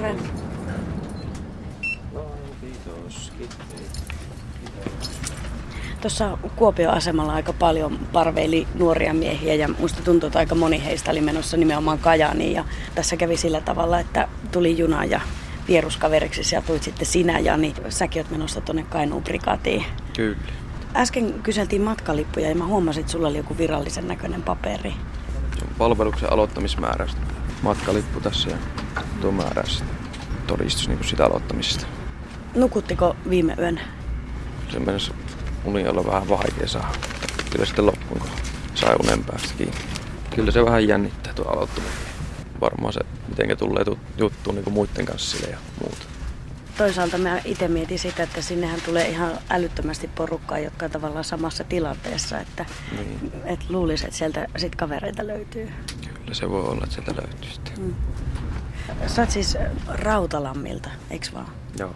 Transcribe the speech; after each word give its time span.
Herran. 0.00 0.18
Tuossa 6.00 6.38
Kuopion 6.56 6.94
asemalla 6.94 7.32
aika 7.32 7.52
paljon 7.52 7.98
parveili 8.12 8.66
nuoria 8.74 9.14
miehiä 9.14 9.54
ja 9.54 9.68
musta 9.68 10.02
tuntuu, 10.02 10.26
että 10.26 10.38
aika 10.38 10.54
moni 10.54 10.84
heistä 10.84 11.10
oli 11.10 11.20
menossa 11.20 11.56
nimenomaan 11.56 11.98
Kajaaniin. 11.98 12.52
Ja 12.52 12.64
tässä 12.94 13.16
kävi 13.16 13.36
sillä 13.36 13.60
tavalla, 13.60 14.00
että 14.00 14.28
tuli 14.52 14.78
juna 14.78 15.04
ja 15.04 15.20
vieruskaveriksi 15.68 16.54
ja 16.54 16.62
tulit 16.62 16.82
sitten 16.82 17.06
sinä 17.06 17.38
Jani. 17.38 17.74
Säkin 17.88 18.22
oot 18.22 18.30
menossa 18.30 18.60
tuonne 18.60 18.82
Kainuun 18.82 19.22
prikaatiin. 19.22 19.84
Kyllä. 20.16 20.36
Äsken 20.96 21.34
kyseltiin 21.42 21.82
matkalippuja 21.82 22.48
ja 22.48 22.54
mä 22.54 22.66
huomasin, 22.66 23.00
että 23.00 23.12
sulla 23.12 23.28
oli 23.28 23.36
joku 23.36 23.58
virallisen 23.58 24.08
näköinen 24.08 24.42
paperi. 24.42 24.94
Palveluksen 25.78 26.32
aloittamismäärästä. 26.32 27.20
Matkalippu 27.62 28.20
tässä 28.20 28.50
ja 28.50 28.56
tuo 29.20 29.32
määräys. 29.32 29.84
Todistus 30.46 30.88
niin 30.88 31.04
sitä 31.04 31.26
aloittamisesta. 31.26 31.86
Nukuttiko 32.54 33.16
viime 33.30 33.54
yön? 33.58 33.80
Se 34.72 34.78
mennessä 34.78 35.14
uni 35.64 35.88
olla 35.88 36.06
vähän 36.06 36.28
vaikea 36.28 36.68
saada. 36.68 36.88
Kyllä 37.50 37.64
sitten 37.64 37.86
loppuun, 37.86 38.20
kun 38.20 38.30
sai 38.74 38.96
unen 39.04 39.24
päästä 39.24 39.54
kiinni. 39.58 39.76
Kyllä 40.34 40.52
se 40.52 40.64
vähän 40.64 40.88
jännittää 40.88 41.34
tuo 41.34 41.44
aloittaminen. 41.48 41.96
Varmaan 42.60 42.92
se, 42.92 43.00
miten 43.28 43.56
tulee 43.56 43.84
juttuun 44.18 44.54
niin 44.54 44.72
muiden 44.72 45.06
kanssa 45.06 45.36
sille 45.36 45.50
ja 45.52 45.58
muuta. 45.80 46.06
Toisaalta 46.78 47.18
mä 47.18 47.40
itse 47.44 47.68
mietin 47.68 47.98
sitä, 47.98 48.22
että 48.22 48.42
sinnehän 48.42 48.80
tulee 48.80 49.08
ihan 49.08 49.32
älyttömästi 49.50 50.10
porukkaa, 50.14 50.58
jotka 50.58 50.84
on 50.84 50.90
tavallaan 50.90 51.24
samassa 51.24 51.64
tilanteessa, 51.64 52.38
että 52.38 52.66
niin. 52.98 53.32
et 53.44 53.70
luulisi, 53.70 54.04
että 54.04 54.16
sieltä 54.16 54.46
sit 54.56 54.76
kavereita 54.76 55.26
löytyy. 55.26 55.68
Kyllä 56.14 56.34
se 56.34 56.50
voi 56.50 56.62
olla, 56.62 56.84
että 56.84 56.94
sieltä 56.94 57.14
löytyy 57.22 57.50
sitten. 57.50 57.74
Mm. 57.78 57.94
Sä 59.06 59.22
oot 59.22 59.30
siis 59.30 59.58
Rautalammilta, 59.88 60.90
eiks 61.10 61.34
vaan? 61.34 61.48
Joo. 61.78 61.94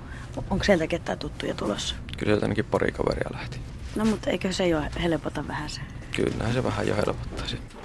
Onko 0.50 0.64
sieltä 0.64 0.86
ketään 0.86 1.18
tuttuja 1.18 1.54
tulossa? 1.54 1.94
Kyllä 2.16 2.30
sieltä 2.30 2.44
ainakin 2.46 2.64
pari 2.64 2.92
kaveria 2.92 3.30
lähti. 3.32 3.58
No 3.96 4.04
mutta 4.04 4.30
eikö 4.30 4.52
se 4.52 4.68
jo 4.68 4.82
helpota 5.02 5.48
vähän 5.48 5.70
se? 5.70 5.80
Kyllä 6.16 6.52
se 6.52 6.64
vähän 6.64 6.88
jo 6.88 6.94
helpottaa 6.96 7.46
sitten. 7.46 7.78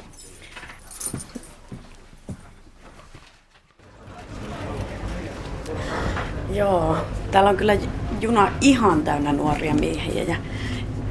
Joo, 6.53 6.97
täällä 7.31 7.49
on 7.49 7.57
kyllä 7.57 7.77
juna 8.21 8.51
ihan 8.61 9.03
täynnä 9.03 9.33
nuoria 9.33 9.73
miehiä 9.73 10.23
ja 10.23 10.35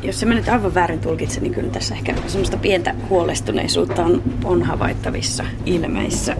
jos 0.02 0.20
se 0.20 0.26
menet 0.26 0.48
aivan 0.48 0.74
väärin 0.74 1.00
tulkitse, 1.00 1.40
niin 1.40 1.54
kyllä 1.54 1.70
tässä 1.70 1.94
ehkä 1.94 2.14
semmoista 2.26 2.56
pientä 2.56 2.94
huolestuneisuutta 3.08 4.04
on, 4.04 4.22
on 4.44 4.62
havaittavissa 4.62 5.44
ilmeissä. 5.66 6.36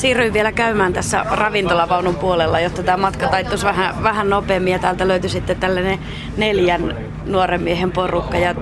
Siirryin 0.00 0.32
vielä 0.32 0.52
käymään 0.52 0.92
tässä 0.92 1.24
ravintolavaunun 1.30 2.14
puolella, 2.14 2.60
jotta 2.60 2.82
tämä 2.82 2.96
matka 2.96 3.28
taittuisi 3.28 3.66
vähän, 3.66 4.02
vähän 4.02 4.30
nopeammin 4.30 4.72
ja 4.72 4.78
täältä 4.78 5.08
löytyi 5.08 5.30
sitten 5.30 5.56
tällainen 5.56 5.98
neljän 6.36 6.96
nuoren 7.26 7.62
miehen 7.62 7.92
porukka 7.92 8.38
ja 8.38 8.54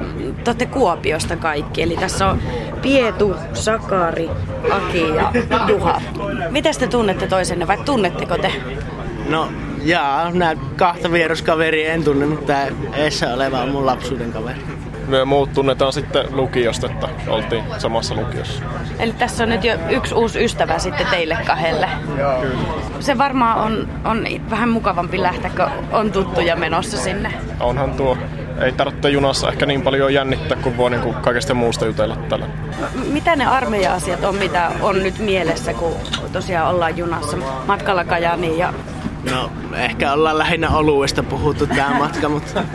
te 0.58 0.66
Kuopiosta 0.66 1.36
kaikki. 1.36 1.82
Eli 1.82 1.96
tässä 1.96 2.26
on 2.26 2.38
Pietu, 2.82 3.34
Sakari, 3.52 4.30
Aki 4.70 5.08
ja 5.08 5.32
Juha. 5.68 6.00
Miten 6.50 6.74
te 6.78 6.86
tunnette 6.86 7.26
toisenne 7.26 7.66
vai 7.66 7.78
tunnetteko 7.84 8.38
te? 8.38 8.52
No 9.28 9.48
jaa, 9.84 10.30
nämä 10.30 10.54
kahta 10.76 11.12
vieruskaveria 11.12 11.92
en 11.92 12.04
tunne, 12.04 12.26
mutta 12.26 12.52
Essa 12.92 13.34
oleva 13.34 13.60
on 13.60 13.68
mun 13.68 13.86
lapsuuden 13.86 14.32
kaveri. 14.32 14.77
Me 15.08 15.24
muut 15.24 15.52
tunnetaan 15.52 15.92
sitten 15.92 16.26
lukiosta, 16.30 16.86
että 16.86 17.08
oltiin 17.28 17.64
samassa 17.78 18.14
lukiossa. 18.14 18.62
Eli 18.98 19.12
tässä 19.12 19.44
on 19.44 19.50
nyt 19.50 19.64
jo 19.64 19.74
yksi 19.90 20.14
uusi 20.14 20.44
ystävä 20.44 20.78
sitten 20.78 21.06
teille 21.06 21.38
kahdelle. 21.46 21.88
Joo. 22.18 22.44
Se 23.00 23.18
varmaan 23.18 23.58
on, 23.58 23.88
on 24.04 24.26
vähän 24.50 24.68
mukavampi 24.68 25.22
lähteä, 25.22 25.50
kun 25.50 25.66
on 25.92 26.12
tuttuja 26.12 26.56
menossa 26.56 26.96
sinne. 26.96 27.32
Onhan 27.60 27.94
tuo. 27.94 28.18
Ei 28.60 28.72
tarvitse 28.72 29.10
junassa 29.10 29.48
ehkä 29.48 29.66
niin 29.66 29.82
paljon 29.82 30.14
jännittää, 30.14 30.58
kun 30.62 30.76
voi 30.76 30.90
niin 30.90 31.02
kuin 31.02 31.14
kaikesta 31.14 31.54
muusta 31.54 31.86
jutella 31.86 32.16
tällä. 32.16 32.46
Mitä 33.12 33.36
ne 33.36 33.46
armeija-asiat 33.46 34.24
on, 34.24 34.34
mitä 34.34 34.70
on 34.80 35.02
nyt 35.02 35.18
mielessä, 35.18 35.74
kun 35.74 35.92
tosiaan 36.32 36.74
ollaan 36.74 36.96
junassa 36.96 37.36
matkalla 37.66 38.04
Kajaniin 38.04 38.58
ja 38.58 38.72
No, 39.30 39.50
ehkä 39.74 40.12
ollaan 40.12 40.38
lähinnä 40.38 40.70
oluesta 40.70 41.22
puhuttu 41.22 41.66
tämä 41.66 41.98
matka, 41.98 42.28
mutta 42.28 42.62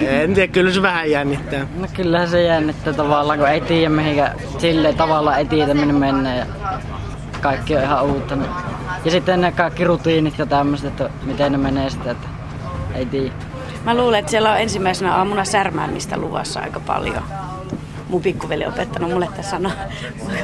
en 0.00 0.34
tiedä, 0.34 0.52
kyllä 0.52 0.72
se 0.72 0.82
vähän 0.82 1.10
jännittää. 1.10 1.66
No 1.76 1.86
kyllähän 1.94 2.28
se 2.28 2.42
jännittää 2.42 2.92
tavallaan, 2.92 3.38
kun 3.38 3.48
ei 3.48 3.60
tiedä 3.60 3.88
mihinkä 3.88 4.34
sille 4.58 4.92
tavalla 4.92 5.36
ei 5.36 5.44
tiedä 5.44 5.74
minne 5.74 5.94
mennä 5.94 6.34
ja 6.34 6.46
kaikki 7.40 7.76
on 7.76 7.82
ihan 7.82 8.04
uutta. 8.04 8.38
Ja 9.04 9.10
sitten 9.10 9.40
ne 9.40 9.52
kaikki 9.52 9.84
rutiinit 9.84 10.38
ja 10.38 10.46
tämmöiset, 10.46 10.88
että 10.88 11.10
miten 11.24 11.52
ne 11.52 11.58
menee 11.58 11.90
sitten, 11.90 12.12
että 12.12 12.28
ei 12.94 13.06
tiedä. 13.06 13.32
Mä 13.84 13.96
luulen, 13.96 14.18
että 14.18 14.30
siellä 14.30 14.52
on 14.52 14.60
ensimmäisenä 14.60 15.14
aamuna 15.14 15.44
särmäämistä 15.44 16.16
luvassa 16.16 16.60
aika 16.60 16.80
paljon 16.80 17.22
mun 18.12 18.22
pikkuveli 18.22 18.66
opettanut 18.66 19.10
mulle 19.10 19.28
tässä 19.36 19.50
sana. 19.50 19.70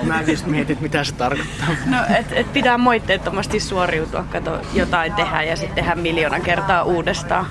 Mä 0.03 0.23
just 0.23 0.47
mietin, 0.47 0.79
mitä 0.81 1.05
se 1.05 1.15
tarkoittaa. 1.15 1.69
No, 1.87 1.97
et, 2.19 2.27
et 2.33 2.53
pitää 2.53 2.79
moitteettomasti 2.79 3.61
suoriutua, 3.61 4.25
kato 4.33 4.61
jotain 4.75 5.13
tehdä 5.13 5.43
ja 5.43 5.57
sitten 5.57 5.75
tehdä 5.75 5.95
miljoona 5.95 6.41
kertaa 6.41 6.83
uudestaan. 6.83 7.47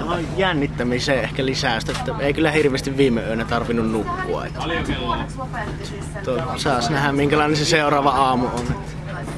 No, 0.00 0.16
jännittämiseen 0.36 1.24
ehkä 1.24 1.46
lisäystä, 1.46 1.92
että 1.92 2.14
ei 2.20 2.34
kyllä 2.34 2.50
hirveästi 2.50 2.96
viime 2.96 3.22
yönä 3.22 3.44
tarvinnut 3.44 3.90
nukkua. 3.90 4.46
Että... 4.46 4.60
saas 6.56 6.90
nähdä, 6.90 7.12
minkälainen 7.12 7.56
se 7.56 7.64
seuraava 7.64 8.10
aamu 8.10 8.46
on. 8.46 8.66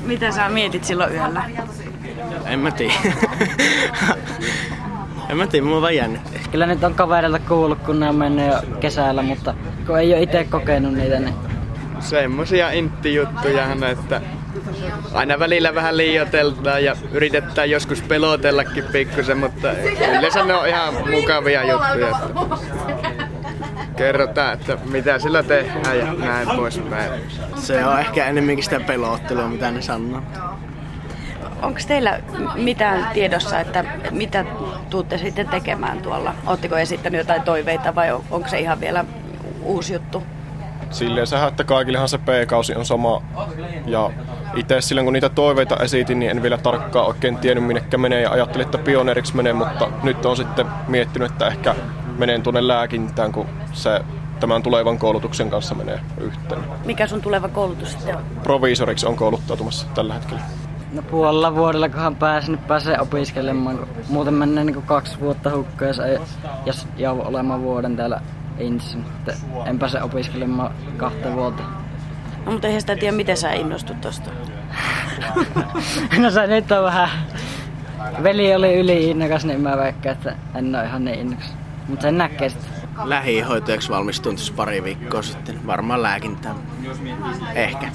Mitä 0.04 0.32
sä 0.32 0.48
mietit 0.48 0.84
silloin 0.84 1.14
yöllä? 1.14 1.44
En 2.46 2.58
mä 2.58 2.70
tiedä. 2.70 2.94
en 5.28 5.36
mä 5.36 5.46
tiedä, 5.46 5.66
mua 5.66 5.80
vaan 5.80 5.96
jännittää. 5.96 6.40
Kyllä 6.50 6.66
nyt 6.66 6.84
on 6.84 6.94
kaverilta 6.94 7.38
kuullut, 7.38 7.78
kun 7.78 8.00
ne 8.00 8.08
on 8.08 8.16
mennyt 8.16 8.46
jo 8.46 8.62
kesällä, 8.80 9.22
mutta 9.22 9.54
kun 9.86 9.98
ei 9.98 10.12
ole 10.12 10.22
itse 10.22 10.44
kokenut 10.44 10.94
niitä, 10.94 11.20
niin... 11.20 11.34
Semmosia 12.00 12.70
intti-juttuja, 12.70 13.66
että 13.92 14.20
aina 15.14 15.38
välillä 15.38 15.74
vähän 15.74 15.96
liioiteltaan 15.96 16.84
ja 16.84 16.96
yritetään 17.12 17.70
joskus 17.70 18.02
pelotellakin 18.02 18.84
pikkusen, 18.92 19.38
mutta 19.38 19.72
yleensä 20.18 20.44
ne 20.44 20.54
on 20.54 20.68
ihan 20.68 20.94
mukavia 21.10 21.64
juttuja. 21.64 22.08
Että 22.08 22.44
kerrotaan, 23.96 24.52
että 24.52 24.78
mitä 24.84 25.18
sillä 25.18 25.42
tehdään 25.42 25.98
ja 25.98 26.12
näin 26.12 26.48
poispäin. 26.56 27.12
Se 27.54 27.84
on 27.84 28.00
ehkä 28.00 28.26
enemmänkin 28.26 28.64
sitä 28.64 28.80
pelottelua, 28.80 29.48
mitä 29.48 29.70
ne 29.70 29.82
sanoo. 29.82 30.22
Onko 31.62 31.80
teillä 31.88 32.20
mitään 32.54 33.10
tiedossa, 33.14 33.60
että 33.60 33.84
mitä 34.10 34.44
tuutte 34.90 35.18
sitten 35.18 35.48
tekemään 35.48 35.98
tuolla? 35.98 36.34
Oletteko 36.46 36.76
esittänyt 36.76 37.18
jotain 37.18 37.42
toiveita 37.42 37.94
vai 37.94 38.12
onko 38.12 38.48
se 38.48 38.60
ihan 38.60 38.80
vielä 38.80 39.04
uusi 39.62 39.92
juttu? 39.92 40.22
Silleen 40.90 41.26
sehän, 41.26 41.48
että 41.48 41.64
kaikillehan 41.64 42.08
se 42.08 42.18
P-kausi 42.18 42.74
on 42.74 42.86
sama. 42.86 43.22
Ja 43.86 44.10
itse 44.56 44.80
silloin 44.80 45.04
kun 45.04 45.12
niitä 45.12 45.28
toiveita 45.28 45.76
esitin, 45.76 46.18
niin 46.18 46.30
en 46.30 46.42
vielä 46.42 46.58
tarkkaan 46.58 47.06
oikein 47.06 47.38
tiennyt 47.38 47.64
minnekä 47.64 47.98
menee 47.98 48.20
ja 48.20 48.30
ajattelin, 48.30 48.64
että 48.64 48.78
pioneeriksi 48.78 49.36
menee, 49.36 49.52
mutta 49.52 49.88
nyt 50.02 50.26
on 50.26 50.36
sitten 50.36 50.66
miettinyt, 50.88 51.30
että 51.30 51.46
ehkä 51.46 51.74
menen 52.18 52.42
tuonne 52.42 52.68
lääkintään, 52.68 53.32
kun 53.32 53.46
se 53.72 54.00
tämän 54.40 54.62
tulevan 54.62 54.98
koulutuksen 54.98 55.50
kanssa 55.50 55.74
menee 55.74 56.00
yhteen. 56.20 56.60
Mikä 56.84 57.06
sun 57.06 57.20
tuleva 57.20 57.48
koulutus 57.48 57.92
sitten 57.92 58.16
on? 58.16 58.22
Proviisoriksi 58.42 59.06
on 59.06 59.16
kouluttautumassa 59.16 59.86
tällä 59.94 60.14
hetkellä. 60.14 60.40
No 60.92 61.02
puolella 61.02 61.54
vuodella, 61.54 61.88
kunhan 61.88 62.16
pääsen, 62.16 62.52
niin 62.52 62.64
pääsee 62.64 63.00
opiskelemaan. 63.00 63.78
Kun 63.78 63.88
muuten 64.08 64.34
menee 64.34 64.64
niin 64.64 64.82
kaksi 64.82 65.20
vuotta 65.20 65.50
hukkaan, 65.56 65.88
jos 65.88 65.98
ei 65.98 66.18
jos 66.66 66.86
joudu 66.96 67.22
olemaan 67.24 67.62
vuoden 67.62 67.96
täällä 67.96 68.20
ensin. 68.58 69.04
En 69.66 69.78
pääse 69.78 70.02
opiskelemaan 70.02 70.70
kahta 70.96 71.34
vuotta. 71.34 71.62
No 72.46 72.52
mutta 72.52 72.66
eihän 72.66 72.80
sitä 72.80 72.96
tiedä, 72.96 73.16
miten 73.16 73.36
sä 73.36 73.52
innostut 73.52 74.00
tosta. 74.00 74.30
no 76.22 76.30
se 76.30 76.46
nyt 76.46 76.72
on 76.72 76.84
vähän... 76.84 77.08
Veli 78.22 78.54
oli 78.54 78.80
yli 78.80 79.10
innokas, 79.10 79.44
niin 79.44 79.60
mä 79.60 79.76
vaikka, 79.76 80.10
että 80.10 80.36
en 80.54 80.74
ole 80.74 80.84
ihan 80.84 81.04
niin 81.04 81.18
innokas. 81.18 81.54
Mutta 81.88 82.02
sen 82.02 82.18
näkee 82.18 82.48
sitten. 82.48 82.70
Lähihoitajaksi 83.04 83.88
valmistuin 83.88 84.36
tuossa 84.36 84.52
pari 84.56 84.84
viikkoa 84.84 85.22
sitten. 85.22 85.66
Varmaan 85.66 86.02
lääkintää. 86.02 86.54
Ehkä. 87.54 87.90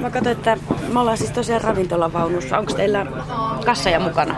Mä 0.00 0.10
katsoin, 0.10 0.36
että 0.36 0.56
me 0.92 1.00
ollaan 1.00 1.18
siis 1.18 1.30
tosiaan 1.30 1.60
ravintolavaunussa. 1.60 2.58
Onko 2.58 2.74
teillä 2.74 3.06
kassaja 3.64 4.00
mukana? 4.00 4.34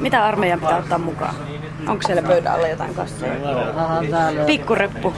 Mitä 0.00 0.24
armeijan 0.24 0.60
pitää 0.60 0.76
ottaa 0.76 0.98
mukaan? 0.98 1.34
Onko 1.88 2.02
siellä 2.06 2.22
pöydän 2.22 2.52
alla 2.52 2.68
jotain 2.68 2.94
kasseja? 2.94 3.34
Pikkureppu. 4.46 5.14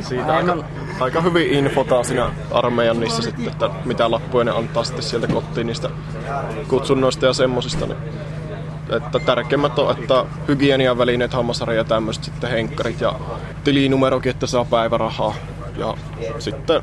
Siitä 0.00 0.36
aika, 0.36 0.64
aika 1.00 1.20
hyvin 1.20 1.50
infotaan 1.52 2.04
siinä 2.04 2.30
armeijan 2.50 3.00
niissä 3.00 3.22
sitten, 3.22 3.48
että 3.48 3.70
mitä 3.84 4.10
lappuja 4.10 4.44
ne 4.44 4.50
antaa 4.50 4.84
sitten 4.84 5.02
sieltä 5.02 5.26
kotiin 5.26 5.66
niistä 5.66 5.90
kutsunnoista 6.68 7.26
ja 7.26 7.32
semmosista. 7.32 7.86
Niin 7.86 7.98
että 8.96 9.18
tärkeimmät 9.18 9.78
on, 9.78 9.98
että 9.98 10.24
hygieniavälineet, 10.48 11.32
hammasharja 11.32 11.76
ja 11.76 11.84
tämmöiset 11.84 12.24
sitten 12.24 12.50
henkkarit 12.50 13.00
ja 13.00 13.14
tilinumerokin, 13.64 14.30
että 14.30 14.46
saa 14.46 14.64
päivärahaa. 14.64 15.34
Ja 15.76 15.94
sitten 16.38 16.82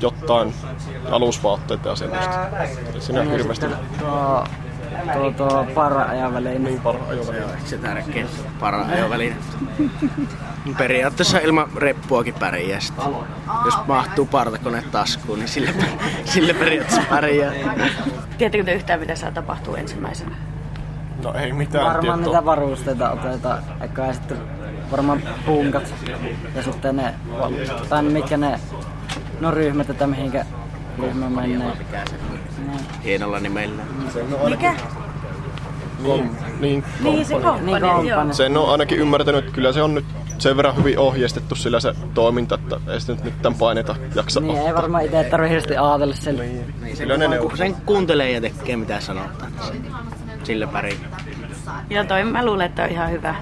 jotain 0.00 0.54
alusvaatteita 1.10 1.88
ja 1.88 1.96
semmoista. 1.96 2.38
Siinä 2.98 3.22
hirveästi 3.22 3.66
Tuo, 5.12 5.30
tuo, 5.30 5.48
tuo 5.48 5.66
para-ajaväline. 5.74 6.58
niin 6.58 6.80
parhaa 6.80 7.08
ajovälineitä. 7.08 7.46
Joo, 7.46 7.54
eikö 7.54 7.68
se 7.68 7.78
tärkein 7.78 8.26
para-ajoväline? 8.60 9.36
Periaatteessa 10.78 11.38
ilman 11.38 11.68
reppuakin 11.76 12.34
pärjää 12.34 12.80
sitten. 12.80 13.04
Jos 13.64 13.74
mahtuu 13.86 14.26
partakone 14.26 14.82
taskuun, 14.92 15.38
niin 15.38 15.48
sille, 15.48 15.74
sille 16.24 16.54
periaatteessa 16.54 17.10
pärjää. 17.10 17.52
Tiedättekö 18.38 18.64
te 18.64 18.74
yhtään, 18.74 19.00
mitä 19.00 19.14
saa 19.14 19.30
tapahtuu 19.30 19.74
ensimmäisenä? 19.74 20.36
No 21.24 21.34
ei 21.34 21.52
mitään 21.52 21.84
Varmaan 21.84 22.18
tietoa. 22.18 22.34
niitä 22.34 22.44
varusteita 22.44 23.10
otetaan, 23.10 23.62
eikä 23.80 24.06
ja 24.06 24.12
sitten 24.12 24.38
varmaan 24.92 25.22
punkat 25.46 25.94
ja 26.54 26.62
sitten 26.62 26.96
ne, 26.96 27.14
tai 27.88 28.02
mitkä 28.02 28.36
ne, 28.36 28.60
no 29.40 29.50
ryhmät, 29.50 29.90
että 29.90 30.06
mihinkä 30.06 30.44
ryhmä 30.98 31.30
menee. 31.30 31.72
Hienolla 33.04 33.40
nimellä. 33.40 33.82
Mikä? 34.48 34.74
Niin, 36.02 36.30
niin, 36.60 36.84
Niin 37.00 37.24
se 37.26 37.34
komppani, 37.34 37.70
Niin. 38.02 38.34
Sen 38.34 38.56
on 38.56 38.70
ainakin 38.72 38.98
ymmärtänyt, 38.98 39.38
että 39.44 39.54
kyllä 39.54 39.72
se 39.72 39.82
on 39.82 39.94
nyt 39.94 40.04
sen 40.38 40.56
verran 40.56 40.76
hyvin 40.76 40.98
ohjeistettu 40.98 41.54
sillä 41.54 41.80
se 41.80 41.94
toiminta, 42.14 42.54
että 42.54 42.80
ei 42.92 43.00
sitä 43.00 43.12
nyt 43.12 43.24
mitään 43.24 43.54
paineita 43.54 43.94
jaksa 44.14 44.40
Niin 44.40 44.52
ei 44.56 44.60
ottaa. 44.60 44.74
varmaan 44.82 45.04
itse 45.04 45.24
tarvitse 45.24 45.50
hirveästi 45.50 45.76
ajatella 45.76 46.14
sille. 46.14 46.42
Niin, 46.42 46.64
ne 46.82 47.06
kun 47.06 47.30
neuvoo. 47.30 47.56
sen 47.56 47.74
kuuntelee 47.86 48.30
ja 48.30 48.40
tekee 48.40 48.76
mitä 48.76 49.00
sanotaan, 49.00 49.52
niin 49.72 49.92
sillä 50.44 50.66
pärjää. 50.66 50.96
Joo, 51.90 52.04
toi 52.04 52.24
mä 52.24 52.44
luulen, 52.44 52.66
että 52.66 52.82
on 52.84 52.88
ihan 52.90 53.10
hyvä. 53.10 53.34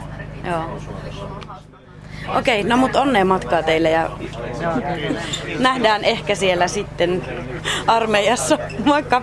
Joo. 0.50 0.78
Okei, 2.36 2.62
no 2.62 2.76
mut 2.76 2.96
onnea 2.96 3.24
matkaa 3.24 3.62
teille 3.62 3.90
ja 3.90 4.10
nähdään 5.58 6.04
ehkä 6.04 6.34
siellä 6.34 6.68
sitten 6.68 7.24
armeijassa. 7.86 8.58
Moikka! 8.84 9.22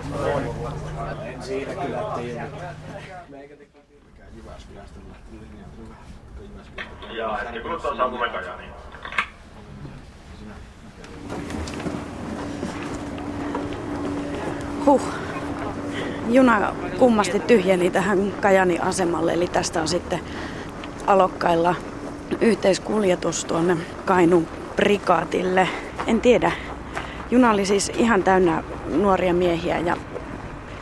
Huh. 14.86 15.02
Juna 16.28 16.72
kummasti 16.98 17.40
tyhjeni 17.40 17.90
tähän 17.90 18.32
Kajani 18.40 18.78
asemalle, 18.78 19.32
eli 19.32 19.46
tästä 19.48 19.80
on 19.80 19.88
sitten 19.88 20.20
alokkailla 21.06 21.74
yhteiskuljetus 22.40 23.44
tuonne 23.44 23.76
Kainun 24.04 24.46
prikaatille. 24.76 25.68
En 26.06 26.20
tiedä. 26.20 26.52
Juna 27.30 27.50
oli 27.50 27.66
siis 27.66 27.92
ihan 27.94 28.22
täynnä 28.22 28.62
nuoria 28.88 29.34
miehiä 29.34 29.78
ja 29.78 29.96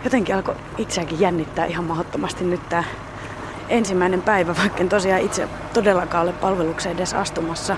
jotenkin 0.04 0.34
alkoi 0.34 0.54
itseäkin 0.78 1.20
jännittää 1.20 1.64
ihan 1.64 1.84
mahdottomasti 1.84 2.44
nyt 2.44 2.68
tämä 2.68 2.84
ensimmäinen 3.68 4.22
päivä, 4.22 4.54
vaikka 4.56 4.80
en 4.80 4.88
tosiaan 4.88 5.20
itse 5.20 5.48
todellakaan 5.72 6.22
ole 6.22 6.32
palvelukseen 6.32 6.96
edes 6.96 7.14
astumassa. 7.14 7.76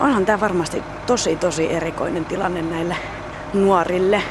Onhan 0.00 0.26
tämä 0.26 0.40
varmasti 0.40 0.82
tosi 1.06 1.36
tosi 1.36 1.72
erikoinen 1.72 2.24
tilanne 2.24 2.62
näille 2.62 2.96
nuorille. 3.54 4.22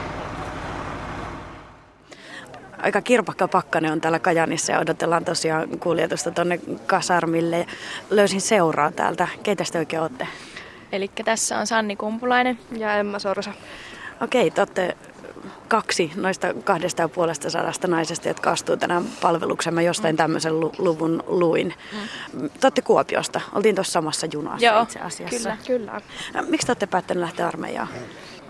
Aika 2.85 3.01
kirpakka 3.01 3.47
pakkanen 3.47 3.91
on 3.91 4.01
täällä 4.01 4.19
Kajanissa 4.19 4.71
ja 4.71 4.79
odotellaan 4.79 5.25
tosiaan 5.25 5.79
kuljetusta 5.79 6.31
tonne 6.31 6.59
kasarmille. 6.87 7.67
Löysin 8.09 8.41
seuraa 8.41 8.91
täältä. 8.91 9.27
Keitä 9.43 9.63
te 9.71 9.77
oikein 9.79 10.01
olette? 10.01 10.27
Eli 10.91 11.11
tässä 11.25 11.57
on 11.59 11.67
Sanni 11.67 11.95
Kumpulainen. 11.95 12.59
Ja 12.71 12.97
Emma 12.97 13.19
Sorsa. 13.19 13.53
Okei, 14.21 14.51
te 14.51 14.61
olette 14.61 14.97
kaksi 15.67 16.11
noista 16.15 16.53
kahdesta 16.63 17.01
ja 17.01 17.09
puolesta 17.09 17.49
sadasta 17.49 17.87
naisesta, 17.87 18.27
jotka 18.27 18.51
astuu 18.51 18.77
tänään 18.77 19.05
palvelukseen. 19.21 19.73
Mä 19.73 19.81
jostain 19.81 20.17
tämmöisen 20.17 20.59
lu- 20.59 20.71
luvun 20.77 21.23
luin. 21.27 21.73
Te 22.59 22.67
olette 22.67 22.81
Kuopiosta. 22.81 23.41
Oltiin 23.53 23.75
tuossa 23.75 23.91
samassa 23.93 24.27
junassa 24.33 24.65
Joo, 24.65 24.81
itse 24.81 24.99
asiassa. 24.99 25.37
kyllä. 25.37 25.57
kyllä. 25.67 26.01
Miksi 26.47 26.67
te 26.67 26.71
olette 26.71 26.87
päättäneet 26.87 27.21
lähteä 27.25 27.47
armeijaan? 27.47 27.87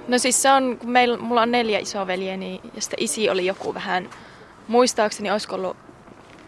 No 0.07 0.17
siis 0.17 0.41
se 0.41 0.51
on, 0.51 0.77
kun 0.79 0.89
meillä, 0.89 1.17
mulla 1.17 1.41
on 1.41 1.51
neljä 1.51 1.79
isoveljeni 1.79 2.61
ja 2.75 2.81
sitten 2.81 3.03
isi 3.03 3.29
oli 3.29 3.45
joku 3.45 3.73
vähän, 3.73 4.09
muistaakseni 4.67 5.31
olisiko 5.31 5.55
ollut 5.55 5.77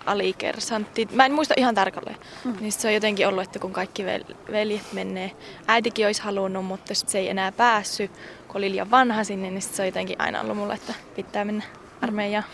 alikersantti. 0.05 1.07
Mä 1.11 1.25
en 1.25 1.33
muista 1.33 1.53
ihan 1.57 1.75
tarkalleen. 1.75 2.17
Mm. 2.45 2.55
Niin 2.59 2.71
sit 2.71 2.81
se 2.81 2.87
on 2.87 2.93
jotenkin 2.93 3.27
ollut, 3.27 3.43
että 3.43 3.59
kun 3.59 3.73
kaikki 3.73 4.03
vel- 4.03 4.51
veljet 4.51 4.93
menee. 4.93 5.31
Äitikin 5.67 6.05
olisi 6.05 6.21
halunnut, 6.21 6.65
mutta 6.65 6.95
sit 6.95 7.09
se 7.09 7.17
ei 7.17 7.29
enää 7.29 7.51
päässyt. 7.51 8.11
Kun 8.47 8.57
oli 8.57 8.71
liian 8.71 8.91
vanha 8.91 9.23
sinne, 9.23 9.51
niin 9.51 9.61
sit 9.61 9.73
se 9.73 9.81
on 9.81 9.87
jotenkin 9.87 10.21
aina 10.21 10.41
ollut 10.41 10.57
mulle, 10.57 10.73
että 10.73 10.93
pitää 11.15 11.45
mennä 11.45 11.63
armeijaan. 12.01 12.45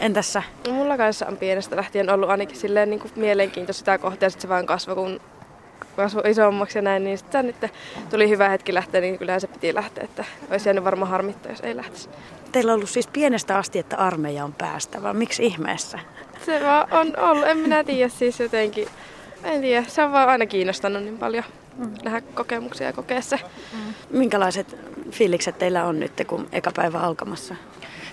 Entäs 0.00 0.32
sä? 0.32 0.42
No, 0.68 0.74
mulla 0.74 0.96
kanssa 0.96 1.26
on 1.26 1.36
pienestä 1.36 1.76
lähtien 1.76 2.10
ollut 2.10 2.30
ainakin 2.30 2.56
silleen 2.56 2.90
niin 2.90 3.00
kuin 3.00 3.12
mielenkiinto 3.16 3.72
sitä 3.72 3.98
kohtaa 3.98 4.30
sitten 4.30 4.42
se 4.42 4.48
vaan 4.48 4.66
kasvoi, 4.66 4.94
kun 4.94 5.20
kasvoi 5.96 6.30
isommaksi 6.30 6.78
ja 6.78 6.82
näin, 6.82 7.04
niin 7.04 7.18
sitten 7.18 7.46
nyt 7.46 7.56
tuli 8.10 8.28
hyvä 8.28 8.48
hetki 8.48 8.74
lähteä, 8.74 9.00
niin 9.00 9.18
kyllähän 9.18 9.40
se 9.40 9.46
piti 9.46 9.74
lähteä, 9.74 10.04
että 10.04 10.24
olisi 10.50 10.68
jäänyt 10.68 10.84
varmaan 10.84 11.10
harmittaa, 11.10 11.52
jos 11.52 11.60
ei 11.60 11.76
lähtisi. 11.76 12.08
Teillä 12.52 12.72
on 12.72 12.76
ollut 12.76 12.90
siis 12.90 13.06
pienestä 13.06 13.58
asti, 13.58 13.78
että 13.78 13.96
armeija 13.96 14.44
on 14.44 14.52
päästävä. 14.52 15.12
Miksi 15.12 15.46
ihmeessä? 15.46 15.98
Se 16.46 16.60
vaan 16.62 16.88
on 16.90 17.12
ollut, 17.18 17.46
en 17.46 17.58
minä 17.58 17.84
tiedä 17.84 18.08
siis 18.08 18.40
jotenkin, 18.40 18.88
en 19.44 19.60
tiedä, 19.60 19.84
se 19.88 20.04
on 20.04 20.12
vaan 20.12 20.28
aina 20.28 20.46
kiinnostanut 20.46 21.02
niin 21.02 21.18
paljon 21.18 21.44
nähdä 22.04 22.20
kokemuksia 22.20 22.86
ja 22.86 22.92
kokea 22.92 23.20
se. 23.20 23.40
Minkälaiset 24.10 24.76
fiilikset 25.10 25.58
teillä 25.58 25.84
on 25.84 26.00
nyt, 26.00 26.12
kun 26.26 26.48
eka 26.52 26.70
päivä 26.76 26.98
alkamassa? 26.98 27.54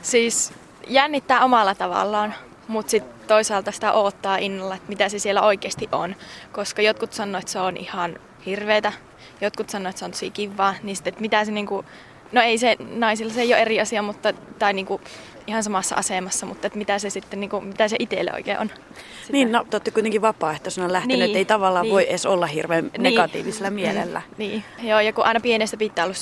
Siis 0.02 0.54
jännittää 0.88 1.44
omalla 1.46 1.76
tavallaan, 1.76 2.34
mutta 2.68 2.90
sitten 2.92 3.19
toisaalta 3.30 3.72
sitä 3.72 3.94
odottaa 3.94 4.38
innolla, 4.38 4.76
että 4.76 4.90
mitä 4.90 5.10
se 5.10 5.20
siellä 5.20 5.42
oikeasti 5.42 5.90
on. 5.92 6.16
Koska 6.52 6.81
jotkut 6.81 7.14
sanoo, 7.14 7.40
että 7.40 7.52
se 7.52 7.60
on 7.60 7.78
ihan 7.78 8.20
hirveetä, 8.46 8.94
jotkut 9.42 9.70
sanoo, 9.70 9.90
että 9.90 10.00
se 10.00 10.06
on 10.06 10.12
tosi 10.12 10.31
kivaa, 10.31 10.76
niin 10.84 10.96
sitten, 10.96 11.12
että 11.12 11.22
mitä 11.22 11.46
se 11.46 11.52
niinku, 11.52 11.86
no 12.31 12.42
ei 12.42 12.58
se 12.58 12.76
naisilla 12.80 13.34
se 13.34 13.42
ei 13.42 13.54
ole 13.54 13.62
eri 13.62 13.80
asia, 13.80 14.02
mutta, 14.02 14.34
tai 14.60 14.74
niinku 14.74 15.02
ihan 15.48 15.64
samassa 15.64 15.95
asemassa, 15.95 16.45
mutta 16.45 16.68
että 16.68 16.80
mitä 16.80 17.00
se 17.00 17.09
sitten, 17.09 17.40
niinku, 17.40 17.62
mitä 17.62 17.88
se 17.88 17.95
itselle 18.00 18.33
oikein 18.33 18.59
on. 18.59 18.69
Sitä. 18.69 19.31
Niin, 19.31 19.52
no 19.52 19.66
te 19.69 19.76
olette 19.76 19.92
kuitenkin 19.92 20.21
vapaaehtoisena 20.21 20.92
lähtenyt, 20.94 21.19
Niin, 21.19 21.28
niin, 21.28 21.38
ei 21.38 21.45
tavallaan 21.45 21.83
niin. 21.83 21.90
niin. 21.90 21.94
voi 21.94 22.09
edes 22.09 22.26
olla 22.26 22.45
hirveän 22.45 22.83
Niin. 22.83 23.04
negatiivisella 23.04 23.69
mielellä. 23.69 24.21
Niin, 24.38 24.64
joo, 24.83 25.00
ja 25.00 25.14
kun 25.14 25.26
aina 25.26 25.40
pienestä 25.40 25.78
pitää 25.78 26.06
olla 26.06 26.14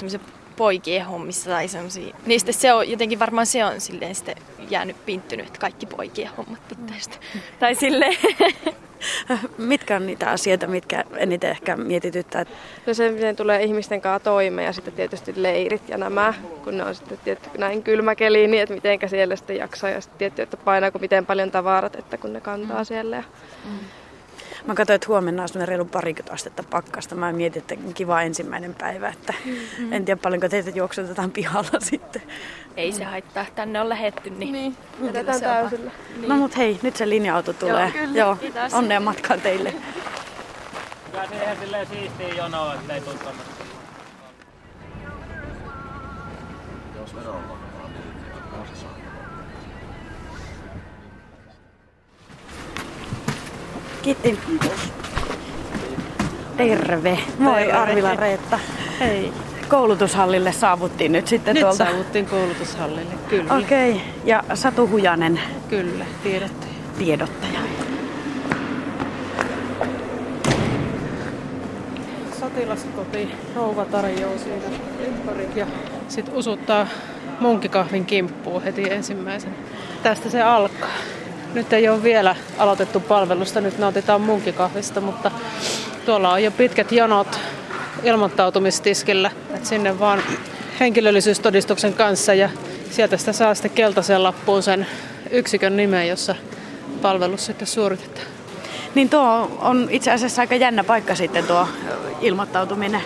poikien 0.58 1.06
hommissa 1.06 1.50
tai 1.50 1.68
semmoisia, 1.68 2.16
niin 2.26 2.40
sitten 2.40 2.54
se 2.54 2.74
on 2.74 2.90
jotenkin 2.90 3.20
varmaan 3.20 3.46
se 3.46 3.66
on 3.66 3.82
silleen 3.82 4.16
sitten 4.16 4.36
jäänyt 4.70 5.06
pinttynyt, 5.06 5.48
että 5.48 5.60
kaikki 5.60 5.86
poikien 5.86 6.30
hommat 6.38 6.68
pitää 6.68 6.96
sitten. 7.00 7.20
Tai 7.60 7.76
silleen. 7.76 8.18
Mitkä 9.58 9.96
on 9.96 10.06
niitä 10.06 10.30
asioita, 10.30 10.68
mitkä 10.68 11.04
eniten 11.16 11.50
ehkä 11.50 11.78
mietityttää? 11.78 12.46
No 12.88 12.94
se, 12.94 13.12
miten 13.12 13.36
tulee 13.36 13.64
ihmisten 13.64 14.02
kanssa 14.02 14.24
toimeen 14.24 14.66
ja 14.66 14.74
sitten 14.74 14.94
tietysti 14.94 15.34
leirit 15.36 15.90
ja 15.90 15.98
nämä, 15.98 16.34
kun 16.64 16.78
ne 16.78 16.84
on 16.84 16.96
sitten 16.96 17.20
tietty 17.24 17.50
näin 17.58 17.84
kylmäkeliin, 17.84 18.52
niin 18.52 18.64
että 18.64 18.76
mitenkä 18.76 19.08
siellä 19.08 19.36
sitten 19.36 19.58
jaksaa 19.58 19.90
ja 19.90 20.02
sitten 20.02 20.18
tietty, 20.18 20.42
että 20.42 20.58
painaako 20.58 21.00
miten 21.00 21.26
paljon 21.26 21.52
tavarat, 21.52 21.96
että 21.96 22.18
kun 22.18 22.34
ne 22.34 22.42
kantaa 22.42 22.84
siellä. 22.84 23.16
Ja 23.16 23.24
Mä 24.68 24.76
katsoin, 24.76 24.96
että 24.96 25.08
huomenna 25.08 25.42
on 25.44 25.50
semmoinen 25.50 25.68
reilu 25.68 25.86
parikymmentä 25.86 26.34
astetta 26.34 26.64
pakkasta. 26.64 27.16
Mä 27.16 27.32
mietin, 27.32 27.62
että 27.62 27.76
kiva 27.94 28.22
ensimmäinen 28.22 28.76
päivä. 28.76 29.10
Että 29.10 29.34
Mm-hmm. 29.46 29.94
En 29.94 30.06
tiedä 30.06 30.20
paljonko 30.24 30.50
teitä 30.50 30.70
juoksutetaan 30.70 31.32
pihalla 31.32 31.80
sitten. 31.90 32.22
Ei 32.78 32.92
se 32.92 33.04
haittaa, 33.04 33.46
tänne 33.56 33.82
on 33.82 33.90
lähetty, 33.90 34.30
niin, 34.30 34.54
niin. 34.54 34.78
jätetään 35.02 35.42
täysillä. 35.42 35.92
No 36.28 36.36
mut 36.36 36.58
hei, 36.58 36.80
nyt 36.82 36.96
se 36.96 37.10
linja-auto 37.10 37.54
tulee. 37.54 37.84
Joo, 37.84 37.92
kyllä. 38.06 38.20
Joo, 38.20 38.36
Kiitos. 38.36 38.74
onnea 38.74 39.00
matkaan 39.00 39.42
teille. 39.42 39.74
Kyllä 41.12 41.28
siihen 41.28 41.58
silleen 41.60 41.88
siistiä 41.88 42.28
jonoa, 42.28 42.74
ettei 42.74 43.02
tuu 43.02 43.14
tämmöstä. 43.14 43.58
Kiitti. 54.01 54.39
Terve. 56.58 57.20
Moi 57.39 57.72
Arvila 57.72 58.16
Reetta. 58.16 58.60
Hei. 59.00 59.34
Koulutushallille 59.70 60.51
saavuttiin 60.51 61.12
nyt 61.12 61.27
sitten 61.27 61.54
Nyt 61.54 61.62
tuolta. 61.62 61.77
saavuttiin 61.77 62.25
koulutushallille, 62.25 63.13
kyllä. 63.30 63.54
Okei, 63.54 63.92
okay. 63.92 64.04
ja 64.25 64.44
Satu 64.54 64.88
Hujanen, 64.89 65.39
Kyllä, 65.70 66.06
tiedottaja. 66.24 66.72
tiedottaja. 66.98 67.60
sotilaskoti, 72.39 73.30
rouva 73.56 73.86
tarjoaa 73.86 74.38
siinä 74.38 74.66
ympärit 75.08 75.56
ja 75.56 75.66
sitten 76.08 76.36
usuttaa 76.36 76.88
munkikahvin 77.39 78.06
kimppuun 78.06 78.63
heti 78.63 78.92
ensimmäisen. 78.92 79.56
Tästä 80.04 80.30
se 80.30 80.42
alkaa. 80.42 80.89
Nyt 81.58 81.74
ei 81.74 81.90
ole 81.90 82.04
vielä 82.04 82.36
aloitettu 82.58 83.00
palvelusta, 83.00 83.62
nyt 83.62 83.78
nautitaan 83.78 84.22
munkikahvista, 84.22 85.02
mutta 85.02 85.32
tuolla 86.06 86.32
on 86.32 86.44
jo 86.44 86.52
pitkät 86.52 86.92
jonot 86.92 87.40
ilmoittautumistiskillä. 88.04 89.32
Et 89.56 89.66
sinne 89.66 90.00
vaan 90.00 90.24
henkilöllisyystodistuksen 90.80 91.94
kanssa 91.94 92.34
ja 92.34 92.50
sieltä 92.92 93.18
sitä 93.18 93.34
saa 93.34 93.56
sitten 93.56 93.72
keltaisen 93.72 94.24
lappuun 94.24 94.64
sen 94.64 94.88
yksikön 95.32 95.78
nimen, 95.78 96.08
jossa 96.08 96.36
palvelus 97.02 97.46
sitten 97.46 97.68
suoritetaan. 97.68 98.28
Niin 98.96 99.10
tuo 99.10 99.58
on 99.60 99.88
itse 99.92 100.12
asiassa 100.12 100.42
aika 100.42 100.56
jännä 100.56 100.84
paikka 100.84 101.16
sitten 101.16 101.44
tuo 101.44 101.68
ilmoittautuminen. 102.22 103.02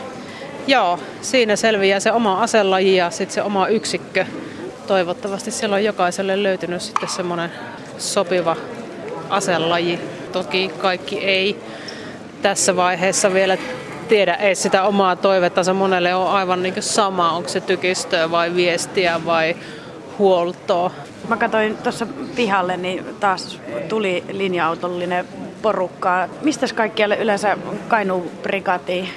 Joo, 0.67 1.00
siinä 1.22 1.55
selviää 1.55 2.00
se 2.00 2.12
oma 2.12 2.41
aselaji 2.41 2.96
ja 2.96 3.12
sitten 3.12 3.34
se 3.34 3.41
oma 3.41 3.67
yksikkö. 3.67 4.25
Toivottavasti 4.88 5.51
siellä 5.51 5.75
on 5.75 5.84
jokaiselle 5.84 6.43
löytynyt 6.43 6.81
sitten 6.81 7.10
semmoinen 7.10 7.51
sopiva 8.01 8.55
aselaji. 9.29 10.00
Toki 10.31 10.72
kaikki 10.77 11.20
ei 11.20 11.63
tässä 12.41 12.75
vaiheessa 12.75 13.34
vielä 13.34 13.58
tiedä 14.08 14.34
ei 14.34 14.55
sitä 14.55 14.84
omaa 14.84 15.15
toivettansa. 15.15 15.74
Monelle 15.74 16.15
on 16.15 16.27
aivan 16.27 16.63
niin 16.63 16.74
sama, 16.79 17.31
onko 17.31 17.50
se 17.50 17.62
tykistöä 17.62 18.31
vai 18.31 18.55
viestiä 18.55 19.25
vai 19.25 19.55
huoltoa. 20.20 20.91
Mä 21.27 21.38
katsoin 21.38 21.77
tuossa 21.77 22.08
pihalle, 22.36 22.77
niin 22.77 23.05
taas 23.20 23.60
tuli 23.89 24.24
linja-autollinen 24.31 25.25
porukkaa. 25.62 26.27
Mistä 26.41 26.65
kaikkialle 26.75 27.17
yleensä 27.17 27.58
Kainuun 27.88 28.31
brigaatiin 28.41 29.10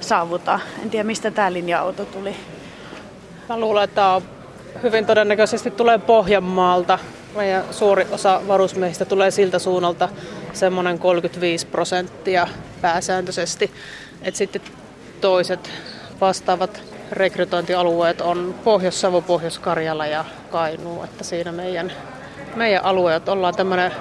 saavutaan? 0.00 0.60
En 0.82 0.90
tiedä, 0.90 1.04
mistä 1.04 1.30
tämä 1.30 1.52
linja-auto 1.52 2.04
tuli. 2.04 2.36
Mä 3.48 3.60
luulen, 3.60 3.84
että 3.84 4.08
on 4.08 4.22
hyvin 4.82 5.06
todennäköisesti 5.06 5.70
tulee 5.70 5.98
Pohjanmaalta. 5.98 6.98
Meidän 7.36 7.64
suuri 7.70 8.06
osa 8.10 8.42
varusmiehistä 8.48 9.04
tulee 9.04 9.30
siltä 9.30 9.58
suunnalta 9.58 10.08
semmoinen 10.52 10.98
35 10.98 11.66
prosenttia 11.66 12.48
pääsääntöisesti. 12.80 13.70
Et 14.22 14.36
sitten 14.36 14.62
toiset 15.20 15.70
vastaavat 16.20 16.82
rekrytointialueet 17.12 18.20
on 18.20 18.54
Pohjois-Savo, 18.64 19.20
Pohjois-Karjala 19.20 20.06
ja 20.06 20.24
Kainuu. 20.50 21.04
Että 21.04 21.24
siinä 21.24 21.52
meidän, 21.52 21.92
meidän 22.56 22.84
alueet 22.84 23.28
ollaan 23.28 23.54
tämmöinen 23.54 23.92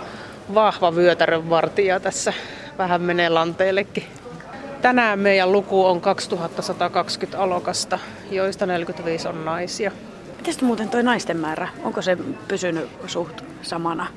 vahva 0.54 0.96
vyötärön 0.96 1.50
vartija 1.50 2.00
tässä. 2.00 2.34
Vähän 2.78 3.02
menee 3.02 3.30
lanteillekin. 3.30 4.04
Tänään 4.82 5.20
meidän 5.20 5.52
luku 5.52 5.86
on 5.86 6.02
2120 6.02 7.44
alokasta, 7.44 8.00
joista 8.32 8.66
45 8.66 9.28
on 9.28 9.46
naisia. 9.46 9.92
Miten 10.40 10.66
muuten 10.66 10.90
tuo 10.90 11.02
naisten 11.02 11.38
määrä? 11.38 11.68
Onko 11.84 12.02
se 12.02 12.18
pysynyt 12.48 12.90
suht 13.08 13.42
samana? 13.62 14.08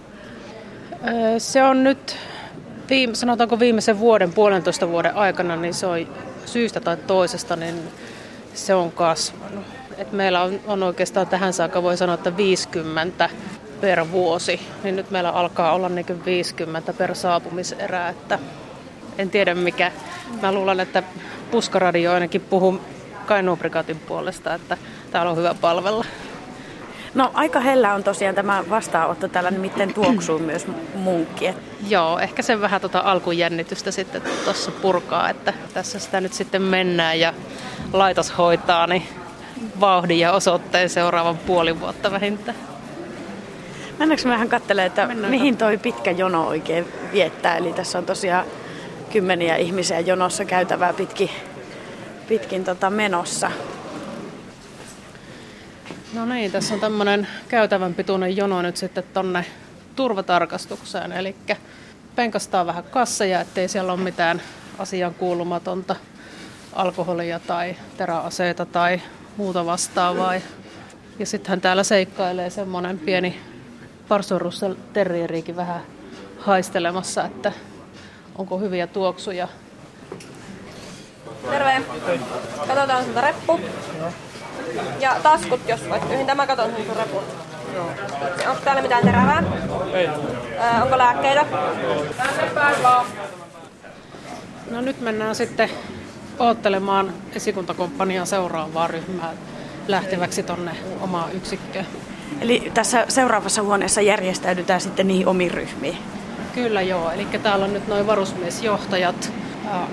Se 1.39 1.63
on 1.63 1.85
nyt, 1.85 2.17
viime, 2.91 3.15
sanotaanko 3.15 3.59
viimeisen 3.59 3.99
vuoden, 3.99 4.33
puolentoista 4.33 4.89
vuoden 4.89 5.15
aikana, 5.15 5.57
niin 5.57 5.75
se 5.75 5.87
on 5.87 6.09
syystä 6.47 6.81
tai 6.81 6.97
toisesta, 6.97 7.57
niin 7.57 7.75
se 8.55 8.75
on 8.75 8.93
kasvanut. 8.93 9.65
Et 9.99 10.13
meillä 10.13 10.43
on, 10.43 10.61
on 10.67 10.83
oikeastaan 10.83 11.27
tähän 11.27 11.53
saakka, 11.53 11.83
voi 11.83 11.97
sanoa, 11.97 12.15
että 12.15 12.37
50 12.37 13.31
per 13.81 14.11
vuosi, 14.11 14.61
niin 14.83 14.97
nyt 14.97 15.11
meillä 15.11 15.31
alkaa 15.31 15.73
olla 15.73 15.89
niin 15.89 16.25
50 16.25 16.93
per 16.93 17.15
saapumiserää, 17.15 18.09
että 18.09 18.39
en 19.19 19.31
tiedä 19.31 19.55
mikä. 19.55 19.93
Mä 20.43 20.53
luulen, 20.53 20.81
että 20.81 21.03
Puskaradio 21.51 22.13
ainakin 22.13 22.41
puhuu 22.41 22.81
Kainuun 23.27 23.59
puolesta, 24.07 24.55
että 24.55 24.77
täällä 25.13 25.31
on 25.31 25.37
hyvä 25.37 25.55
palvella. 25.61 26.05
No 27.15 27.31
aika 27.35 27.61
hellä 27.61 27.95
on 27.95 28.05
tosiaan 28.05 28.35
tämä 28.35 28.65
vastaanotto 28.71 29.29
täällä, 29.29 29.51
nimittäin 29.51 29.95
tuoksuu 29.95 30.39
myös 30.39 30.67
munkki. 30.95 31.55
Joo, 31.89 32.19
ehkä 32.19 32.43
se 32.43 32.61
vähän 32.61 32.81
tuota 32.81 33.01
alkujännitystä 33.01 33.91
sitten 33.91 34.23
tuossa 34.45 34.71
purkaa, 34.71 35.31
että 35.31 35.53
tässä 35.75 35.99
sitä 35.99 36.21
nyt 36.21 36.33
sitten 36.33 36.63
mennään 36.63 37.21
ja 37.21 37.35
laitos 37.93 38.39
hoitaa 38.39 38.87
niin 38.87 39.09
vauhdin 39.81 40.19
ja 40.19 40.33
osoitteen 40.33 40.91
seuraavan 40.91 41.39
puoli 41.39 41.81
vuotta 41.81 42.13
vähintään. 42.13 42.57
Mennäänkö 43.99 44.29
me 44.29 44.31
vähän 44.31 44.49
katselemaan, 44.49 44.87
että 44.87 45.07
Mennään 45.07 45.31
mihin 45.31 45.57
toi 45.57 45.79
pitkä 45.79 46.11
jono 46.11 46.47
oikein 46.47 46.89
viettää? 47.13 47.57
Eli 47.57 47.73
tässä 47.73 47.99
on 47.99 48.07
tosiaan 48.07 48.47
kymmeniä 49.13 49.57
ihmisiä 49.57 50.01
jonossa 50.01 50.45
käytävää 50.45 50.93
pitkin, 50.93 51.31
pitkin 52.29 52.65
tota 52.65 52.91
menossa. 52.91 53.51
No 56.13 56.25
niin, 56.27 56.53
tässä 56.53 56.75
on 56.75 56.81
tämmöinen 56.81 57.27
käytävän 57.49 57.95
pituinen 57.95 58.37
jono 58.37 58.63
nyt 58.63 58.77
sitten 58.77 59.05
tonne 59.15 59.45
turvatarkastukseen. 59.97 61.13
Eli 61.13 61.37
penkastaa 62.17 62.67
vähän 62.67 62.85
kasseja, 62.85 63.41
ettei 63.41 63.69
siellä 63.69 63.93
ole 63.93 64.01
mitään 64.01 64.43
asian 64.79 65.15
kuulumatonta 65.15 65.97
alkoholia 66.73 67.41
tai 67.41 67.77
teräaseita 67.97 68.67
tai 68.67 69.01
muuta 69.37 69.67
vastaavaa. 69.67 70.35
Ja 71.19 71.27
sittenhän 71.27 71.61
täällä 71.61 71.83
seikkailee 71.83 72.51
semmoinen 72.51 72.99
pieni 72.99 73.41
parsorussel 74.09 74.75
terrieriikin 74.93 75.57
vähän 75.57 75.81
haistelemassa, 76.39 77.25
että 77.25 77.53
onko 78.37 78.59
hyviä 78.59 78.87
tuoksuja. 78.87 79.49
Terve. 81.51 81.83
Katsotaan 82.67 83.03
sinulta 83.03 83.21
reppu. 83.21 83.61
Ja 85.01 85.17
taskut, 85.23 85.61
jos 85.69 85.89
voit 85.89 86.03
yhdentää. 86.05 86.35
Mä 86.35 86.47
katson 86.47 86.71
sun 86.87 86.97
repun. 86.97 87.23
Onko 88.49 88.61
täällä 88.65 88.83
mitään 88.83 89.05
terävää? 89.05 89.43
Ei. 89.93 90.07
Öö, 90.07 90.83
onko 90.83 90.99
lääkkeitä? 90.99 91.47
No 94.71 94.81
nyt 94.81 95.01
mennään 95.01 95.35
sitten 95.35 95.71
oottelemaan 96.39 97.13
esikuntakomppanian 97.37 98.27
seuraavaa 98.27 98.87
ryhmää 98.87 99.33
lähteväksi 99.89 100.43
tonne 100.43 100.71
omaan 101.01 101.33
yksikköön. 101.33 101.87
Eli 102.41 102.71
tässä 102.75 103.05
seuraavassa 103.09 103.63
huoneessa 103.63 104.01
järjestäydytään 104.01 104.81
sitten 104.81 105.09
niihin 105.09 105.27
omiin 105.29 105.51
ryhmiin? 105.51 105.99
Kyllä 106.55 106.83
joo, 106.83 107.11
eli 107.11 107.27
täällä 107.43 107.65
on 107.65 107.73
nyt 107.73 107.89
noin 107.89 108.07
varusmiesjohtajat 108.07 109.33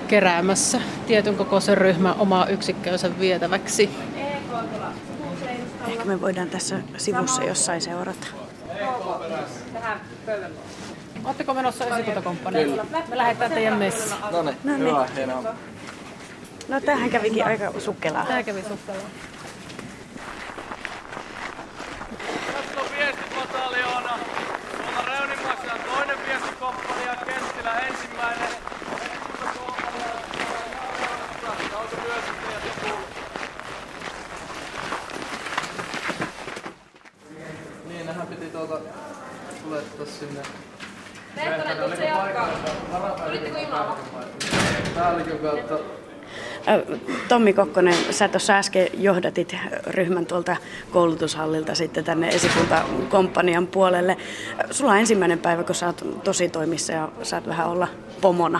keräämässä 0.07 0.81
tietyn 1.07 1.35
kokoisen 1.35 1.77
ryhmän 1.77 2.15
omaa 2.19 2.47
yksikköönsä 2.47 3.19
vietäväksi. 3.19 3.89
Ehkä 5.87 6.05
me 6.05 6.21
voidaan 6.21 6.49
tässä 6.49 6.79
sivussa 6.97 7.43
jossain 7.43 7.81
seurata. 7.81 8.27
Oletteko 11.25 11.53
menossa 11.53 11.85
esikuntakomppaniin? 11.85 12.79
Me 13.09 13.17
lähdetään 13.17 13.51
teidän 13.51 13.77
messiin. 13.77 14.21
No 14.31 14.41
niin, 14.41 14.57
no 14.63 14.71
niin. 14.77 14.87
hyvä, 14.87 15.07
hienoa. 15.15 15.55
No 16.67 16.81
tämähän 16.81 17.09
kävikin 17.09 17.45
aika 17.45 17.79
sukkelaa. 17.79 18.25
Tämä 18.25 18.43
kävi 18.43 18.61
sukkelaa. 18.61 19.09
viestipataljoona. 22.97 24.19
Tuolla 24.77 25.01
Reunimassa 25.05 25.73
on 25.73 25.79
toinen 25.95 26.17
viestikomppania, 26.27 27.15
Kestilä 27.15 27.79
ensimmäinen. 27.79 28.49
Niin, 37.87 38.05
nehän 38.05 38.27
piti 38.27 38.45
tuolta 38.45 38.79
tulettaa 39.63 40.05
sinne. 40.05 40.41
Lehtonen, 41.35 41.77
tuut 41.77 41.95
se 41.95 42.05
jatkaa. 42.05 42.47
Tulitteko 43.25 43.59
junalla? 43.59 43.97
Päällikön 43.97 44.49
kautta 44.51 44.88
Tommi 47.29 47.53
Kokkonen, 47.53 47.95
sä 48.11 48.27
tuossa 48.27 48.53
äsken 48.53 48.87
johdatit 48.93 49.55
ryhmän 49.87 50.25
tuolta 50.25 50.57
koulutushallilta 50.91 51.75
sitten 51.75 52.03
tänne 52.03 52.29
esikuntakomppanian 52.29 53.67
puolelle. 53.67 54.17
Sulla 54.71 54.91
on 54.91 54.97
ensimmäinen 54.97 55.39
päivä, 55.39 55.63
kun 55.63 55.75
sä 55.75 55.85
oot 55.85 56.23
tosi 56.23 56.49
toimissa 56.49 56.93
ja 56.93 57.09
saat 57.23 57.47
vähän 57.47 57.67
olla 57.67 57.87
pomona. 58.21 58.59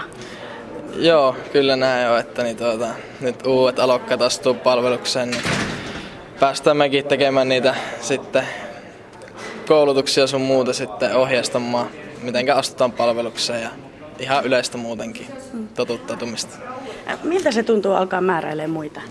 Joo, 0.96 1.36
kyllä 1.52 1.76
näin 1.76 2.10
on, 2.10 2.20
että 2.20 2.44
niin 2.44 2.58
tuota, 2.58 2.88
nyt 3.22 3.46
uudet 3.46 3.80
alokkaat 3.80 4.22
astuu 4.22 4.54
palvelukseen, 4.54 5.32
niin 5.32 5.44
päästään 6.40 6.78
mekin 6.78 7.06
tekemään 7.06 7.50
niitä 7.50 7.76
sitten 8.02 8.44
koulutuksia 9.68 10.28
sun 10.28 10.42
muuta 10.42 10.74
sitten 10.74 11.16
ohjeistamaan, 11.16 11.88
miten 12.22 12.56
astutaan 12.56 12.92
palvelukseen 12.92 13.62
ja 13.62 13.70
ihan 14.20 14.46
yleistä 14.46 14.78
muutenkin 14.78 15.28
totuttautumista. 15.76 16.58
Miltä 17.24 17.52
se 17.52 17.64
tuntuu 17.64 17.94
alkaa 17.94 18.22
määräilemään 18.22 18.70
muita? 18.70 19.02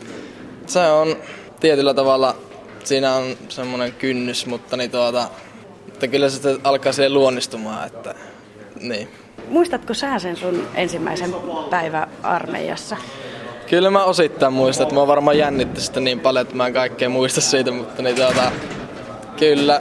Se 0.66 0.80
on 0.80 1.16
tietyllä 1.60 1.94
tavalla, 1.94 2.36
siinä 2.84 3.14
on 3.14 3.36
semmoinen 3.48 3.92
kynnys, 3.92 4.46
mutta 4.46 4.76
niin 4.76 4.90
tuota, 4.90 5.28
että 5.88 6.08
kyllä 6.08 6.28
se 6.28 6.58
alkaa 6.64 6.92
siihen 6.92 7.14
luonnistumaan, 7.14 7.86
että 7.86 8.14
niin. 8.80 9.08
Muistatko 9.48 9.94
sä 9.94 10.18
sen 10.18 10.36
sun 10.36 10.68
ensimmäisen 10.74 11.34
päivän 11.70 12.08
armeijassa? 12.22 12.96
Kyllä 13.70 13.90
mä 13.90 14.04
osittain 14.04 14.52
muistan, 14.52 14.82
että 14.82 14.94
mä 14.94 15.06
varmaan 15.06 15.38
jännitti 15.38 15.80
sitä 15.80 16.00
niin 16.00 16.20
paljon, 16.20 16.42
että 16.42 16.56
mä 16.56 16.66
en 16.66 16.72
kaikkea 16.72 17.08
muista 17.08 17.40
siitä, 17.40 17.70
mutta 17.70 18.02
niin 18.02 18.16
tuota, 18.16 18.52
kyllä 19.38 19.80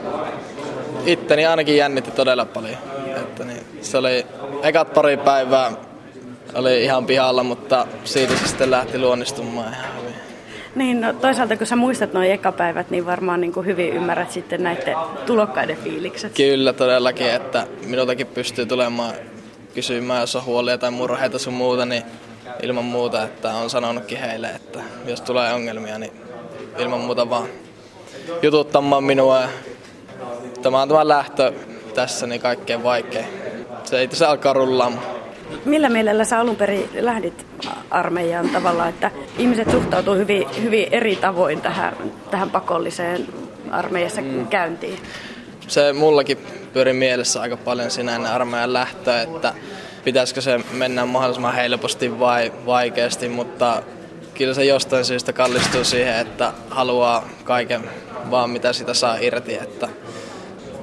itteni 1.06 1.46
ainakin 1.46 1.78
jännitti 1.78 2.12
todella 2.12 2.46
paljon. 2.46 2.78
Että 3.16 3.44
niin, 3.44 3.66
se 3.82 3.98
oli 3.98 4.26
ekat 4.64 4.94
pari 4.94 5.18
päivää 5.18 5.72
oli 6.56 6.84
ihan 6.84 7.06
pihalla, 7.06 7.44
mutta 7.44 7.88
siitä 8.04 8.38
se 8.38 8.48
sitten 8.48 8.72
lähti 8.72 9.00
luonnistumaan 9.00 9.74
ihan 9.74 10.02
hyvin. 10.02 10.16
Niin, 10.76 11.02
no, 11.02 11.14
toisaalta 11.14 11.58
kun 11.58 11.68
sä 11.68 11.76
muistat 11.76 12.14
noin 12.14 12.32
ekapäivät, 12.32 12.90
niin 12.90 13.06
varmaan 13.06 13.42
niin 13.42 13.54
kuin 13.54 13.66
hyvin 13.66 13.94
ymmärrät 13.94 14.32
sitten 14.32 14.64
näiden 14.64 14.96
tulokkaiden 15.26 15.78
fiilikset. 15.78 16.34
Kyllä 16.34 16.74
todellakin, 16.74 17.30
että 17.30 17.68
minultakin 17.86 18.28
pystyy 18.28 18.66
tulemaan 18.66 19.14
kysymään, 19.74 20.22
jos 20.22 20.36
on 20.36 20.46
huolia 20.46 20.78
tai 20.78 20.92
murheita 20.92 21.40
sun 21.40 21.54
muuta, 21.54 21.86
niin 21.86 22.04
ilman 22.64 22.86
muuta, 22.86 23.24
että 23.24 23.54
on 23.54 23.70
sanonutkin 23.70 24.20
heille, 24.20 24.48
että 24.48 24.80
jos 25.06 25.22
tulee 25.22 25.54
ongelmia, 25.54 26.00
niin 26.00 26.12
ilman 26.78 27.00
muuta 27.00 27.30
vaan 27.30 27.48
jututtamaan 28.42 29.04
minua. 29.04 29.42
Ja 29.42 29.48
tämä 30.62 30.82
on 30.82 30.90
tämä 30.90 31.08
lähtö 31.08 31.54
tässä 31.96 32.28
niin 32.28 32.42
kaikkein 32.42 32.84
vaikein. 32.84 33.37
Se 33.88 34.00
ei 34.00 34.10
se 34.14 34.26
alkaa 34.26 34.54
rullaamaan. 34.54 35.06
Millä 35.66 35.90
mielellä 35.90 36.26
sä 36.26 36.40
alun 36.40 36.56
perin 36.56 36.90
lähdit 37.00 37.46
armeijaan 37.92 38.50
tavallaan, 38.50 38.90
että 38.90 39.12
ihmiset 39.38 39.72
suhtautuu 39.72 40.16
hyvin, 40.16 40.48
hyvin 40.62 40.88
eri 40.92 41.16
tavoin 41.16 41.62
tähän, 41.62 41.98
tähän 42.32 42.50
pakolliseen 42.50 43.28
armeijassa 43.72 44.22
mm. 44.22 44.48
käyntiin? 44.48 45.00
Se 45.68 45.94
mullakin 45.94 46.38
pyöri 46.74 46.94
mielessä 46.94 47.42
aika 47.42 47.58
paljon 47.58 47.92
sinä 47.92 48.16
ennen 48.16 48.32
armeijan 48.32 48.74
lähtöä, 48.74 49.22
että 49.22 49.54
pitäisikö 50.04 50.42
se 50.42 50.60
mennä 50.74 51.06
mahdollisimman 51.06 51.56
helposti 51.56 52.20
vai 52.20 52.54
vaikeasti, 52.66 53.30
mutta 53.30 53.84
kyllä 54.34 54.54
se 54.54 54.66
jostain 54.66 55.06
syystä 55.06 55.34
kallistuu 55.34 55.84
siihen, 55.84 56.16
että 56.16 56.54
haluaa 56.70 57.30
kaiken 57.44 57.90
vaan 58.32 58.50
mitä 58.50 58.74
sitä 58.74 58.94
saa 58.94 59.18
irti, 59.18 59.56
että 59.56 59.90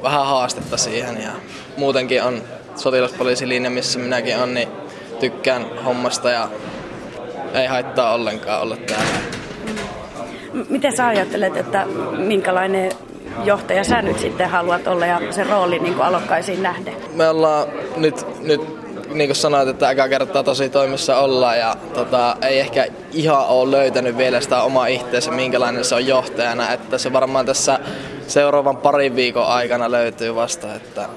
vähän 0.03 0.27
haastetta 0.27 0.77
siihen 0.77 1.23
ja 1.23 1.31
muutenkin 1.77 2.23
on 2.23 2.43
sotilaspoliisilinja, 2.77 3.71
missä 3.71 3.99
minäkin 3.99 4.37
on, 4.37 4.55
niin 4.55 4.69
tykkään 5.21 5.67
hommasta 5.85 6.31
ja 6.31 6.49
ei 7.55 7.67
haittaa 7.67 8.15
ollenkaan 8.15 8.63
olla 8.63 8.77
täällä. 8.77 9.07
Miten 10.69 10.97
sä 10.97 11.07
ajattelet, 11.07 11.57
että 11.57 11.87
minkälainen 12.17 12.93
johtaja 13.45 13.85
sä 13.85 14.03
nyt 14.03 14.19
sitten 14.19 14.51
haluat 14.51 14.87
olla 14.87 15.07
ja 15.07 15.21
se 15.31 15.45
rooli 15.45 15.79
niin 15.79 15.95
kuin 15.95 16.07
alokkaisiin 16.07 16.63
nähden? 16.63 16.95
Me 17.15 17.29
ollaan 17.29 17.69
nyt, 17.97 18.27
nyt 18.41 18.61
niin 19.15 19.29
kuin 19.29 19.37
sanoit, 19.37 19.69
että 19.69 19.87
aika 19.87 20.09
kertaa 20.09 20.43
tosi 20.43 20.69
toimissa 20.69 21.19
ollaan 21.19 21.59
ja 21.59 21.77
tota, 21.95 22.37
ei 22.43 22.61
ehkä 22.61 22.87
ihan 23.13 23.47
ole 23.47 23.71
löytänyt 23.71 24.17
vielä 24.17 24.41
sitä 24.41 24.63
omaa 24.63 24.87
itseensä, 24.87 25.31
minkälainen 25.31 25.85
se 25.85 25.95
on 25.95 26.07
johtajana, 26.07 26.73
että 26.73 26.99
se 26.99 27.13
varmaan 27.13 27.47
tässä 27.47 27.79
seuraavan 28.27 28.77
parin 28.77 29.17
viikon 29.17 29.47
aikana 29.47 29.91
löytyy 29.91 30.35
vasta, 30.35 30.75
että, 30.75 31.09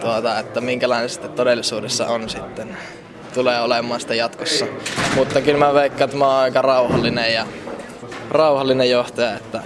tuota, 0.00 0.38
että 0.38 0.60
minkälainen 0.60 1.08
sitten 1.08 1.30
todellisuudessa 1.30 2.06
on 2.06 2.28
sitten 2.30 2.76
tulee 3.34 3.60
olemaan 3.60 4.00
sitä 4.00 4.14
jatkossa. 4.14 4.66
Mutta 5.16 5.40
kyllä 5.40 5.58
mä 5.58 5.74
veikkaan, 5.74 6.04
että 6.04 6.16
mä 6.16 6.26
oon 6.26 6.36
aika 6.36 6.62
rauhallinen 6.62 7.34
ja 7.34 7.46
rauhallinen 8.30 8.90
johtaja, 8.90 9.36
että 9.36 9.62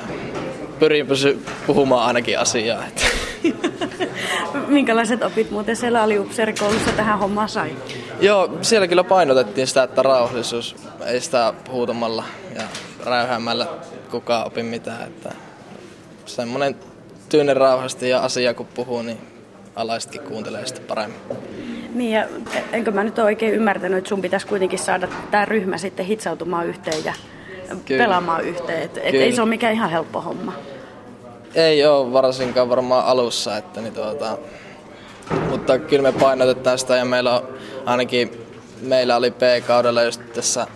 pyrin 0.78 1.06
pysy 1.06 1.44
puhumaan 1.66 2.06
ainakin 2.06 2.38
asiaa. 2.38 2.84
Että. 2.86 3.02
Minkälaiset 4.68 5.22
opit 5.22 5.50
muuten 5.50 5.76
siellä 5.76 6.02
aliupseerikoulussa 6.02 6.92
tähän 6.92 7.18
hommaan 7.18 7.48
sai? 7.48 7.76
Joo, 8.20 8.58
siellä 8.62 8.88
kyllä 8.88 9.04
painotettiin 9.04 9.66
sitä, 9.66 9.82
että 9.82 10.02
rauhallisuus 10.02 10.76
ei 11.06 11.20
sitä 11.20 11.54
huutamalla 11.70 12.24
ja 12.54 12.62
räyhäämällä 13.04 13.66
kukaan 14.10 14.46
opi 14.46 14.62
mitään. 14.62 15.02
Että 15.02 15.32
semmoinen 16.26 16.76
tyynen 17.28 17.56
rauhasti 17.56 18.08
ja 18.08 18.20
asia 18.20 18.54
kun 18.54 18.66
puhuu, 18.66 19.02
niin 19.02 19.18
alaisetkin 19.76 20.20
kuuntelee 20.20 20.66
sitä 20.66 20.80
paremmin. 20.88 21.20
Niin 21.94 22.12
ja 22.12 22.26
enkö 22.72 22.90
mä 22.90 23.04
nyt 23.04 23.18
ole 23.18 23.26
oikein 23.26 23.54
ymmärtänyt, 23.54 23.98
että 23.98 24.08
sun 24.08 24.22
pitäisi 24.22 24.46
kuitenkin 24.46 24.78
saada 24.78 25.08
tämä 25.30 25.44
ryhmä 25.44 25.78
sitten 25.78 26.06
hitsautumaan 26.06 26.66
yhteen 26.66 27.04
ja 27.04 27.14
Kyllä. 27.84 28.04
pelaamaan 28.04 28.44
yhteen. 28.44 28.82
Että 28.82 29.00
et 29.00 29.14
ei 29.14 29.32
se 29.32 29.42
ole 29.42 29.48
mikään 29.48 29.72
ihan 29.72 29.90
helppo 29.90 30.20
homma. 30.20 30.52
Ei 31.54 31.86
ole 31.86 32.12
varsinkaan 32.12 32.68
varmaan 32.68 33.06
alussa, 33.06 33.56
että 33.56 33.80
niin 33.80 33.94
tuota, 33.94 34.38
mutta 35.50 35.78
kyllä 35.78 36.12
me 36.12 36.18
painotetaan 36.18 36.78
sitä 36.78 36.96
ja 36.96 37.04
meillä 37.04 37.40
on 37.40 37.48
ainakin 37.86 38.46
meillä 38.80 39.16
oli 39.16 39.30
P-kaudella 39.30 40.02
just 40.02 40.20
tässä 40.34 40.66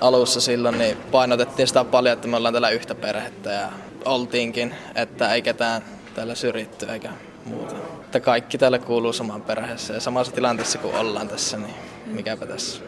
alussa 0.00 0.40
silloin, 0.40 0.78
niin 0.78 0.96
painotettiin 1.10 1.68
sitä 1.68 1.84
paljon, 1.84 2.12
että 2.12 2.28
me 2.28 2.36
ollaan 2.36 2.54
tällä 2.54 2.70
yhtä 2.70 2.94
perhettä 2.94 3.50
ja 3.52 3.68
oltiinkin, 4.04 4.74
että 4.94 5.34
ei 5.34 5.42
ketään 5.42 5.82
täällä 6.14 6.34
syrjitty 6.34 6.86
eikä 6.86 7.08
muuta. 7.44 7.74
Että 8.00 8.20
kaikki 8.20 8.58
täällä 8.58 8.78
kuuluu 8.78 9.12
samaan 9.12 9.42
perheeseen 9.42 9.94
ja 9.94 10.00
samassa 10.00 10.32
tilanteessa 10.32 10.78
kuin 10.78 10.96
ollaan 10.96 11.28
tässä, 11.28 11.56
niin 11.56 11.74
mikäpä 12.06 12.46
tässä. 12.46 12.82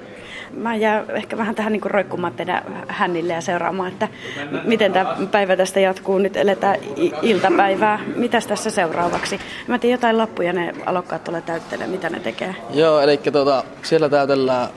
Mä 0.51 0.77
jään 0.77 1.11
ehkä 1.11 1.37
vähän 1.37 1.55
tähän 1.55 1.72
niin 1.72 1.83
roikkumaan 1.85 2.35
teidän 2.35 2.85
hännille 2.88 3.33
ja 3.33 3.40
seuraamaan, 3.40 3.92
että 3.92 4.09
miten 4.64 4.92
tämä 4.92 5.16
päivä 5.31 5.57
tästä 5.57 5.81
jatkuu. 5.81 6.18
Nyt 6.18 6.37
eletään 6.37 6.77
iltapäivää. 7.22 8.01
Mitäs 8.16 8.46
tässä 8.46 8.70
seuraavaksi? 8.70 9.40
Mä 9.66 9.79
tiedän 9.79 9.98
jotain 9.98 10.18
lappuja 10.18 10.53
ne 10.53 10.75
alokkaat 10.87 11.25
tulee 11.25 11.40
täyttelemään. 11.40 11.90
Mitä 11.90 12.11
ne 12.11 12.20
tekee? 12.20 12.55
Joo, 12.70 13.01
eli 13.01 13.16
tuota, 13.16 13.64
siellä 13.83 14.09
täytellään 14.09 14.68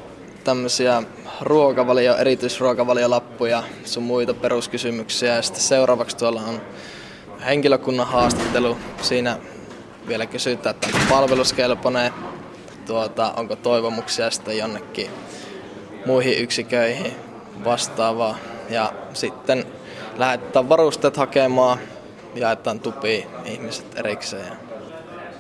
tämmöisiä 0.46 1.04
ruokavalio, 1.42 2.18
erityisruokavaliolappuja, 2.18 3.64
sun 3.86 4.04
muita 4.04 4.34
peruskysymyksiä. 4.34 5.36
Ja 5.36 5.42
sitten 5.42 5.62
seuraavaksi 5.64 6.18
tuolla 6.18 6.42
on 6.42 6.62
henkilökunnan 7.46 8.08
haastattelu. 8.08 8.78
Siinä 9.02 9.38
vielä 10.08 10.26
kysytään, 10.26 10.76
että 10.76 10.88
onko 10.88 11.00
palveluskelpoinen, 11.10 12.14
tuota, 12.86 13.34
onko 13.38 13.56
toivomuksia 13.56 14.30
sitten 14.30 14.58
jonnekin 14.58 15.10
muihin 16.06 16.38
yksiköihin 16.38 17.14
vastaavaa. 17.64 18.38
Ja 18.70 18.94
sitten 19.14 19.66
lähetetään 20.18 20.70
varusteet 20.70 21.18
hakemaan, 21.18 21.80
jaetaan 22.36 22.80
tupi 22.80 23.28
ihmiset 23.46 23.86
erikseen. 24.00 24.65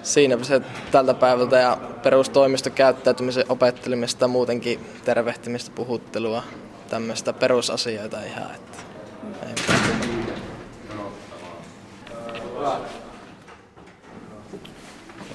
Ja 0.05 0.09
siinä 0.09 0.43
se 0.43 0.61
tältä 0.91 1.13
päivältä 1.13 1.57
ja 1.57 1.77
perustoimistokäyttäytymisen 2.03 3.45
opettelemista, 3.49 4.27
muutenkin 4.27 4.85
tervehtimistä, 5.05 5.71
puhuttelua, 5.75 6.43
tämmöistä 6.89 7.33
perusasioita 7.33 8.21
ihan. 8.21 8.55
Että 8.55 8.77
ei 9.45 9.55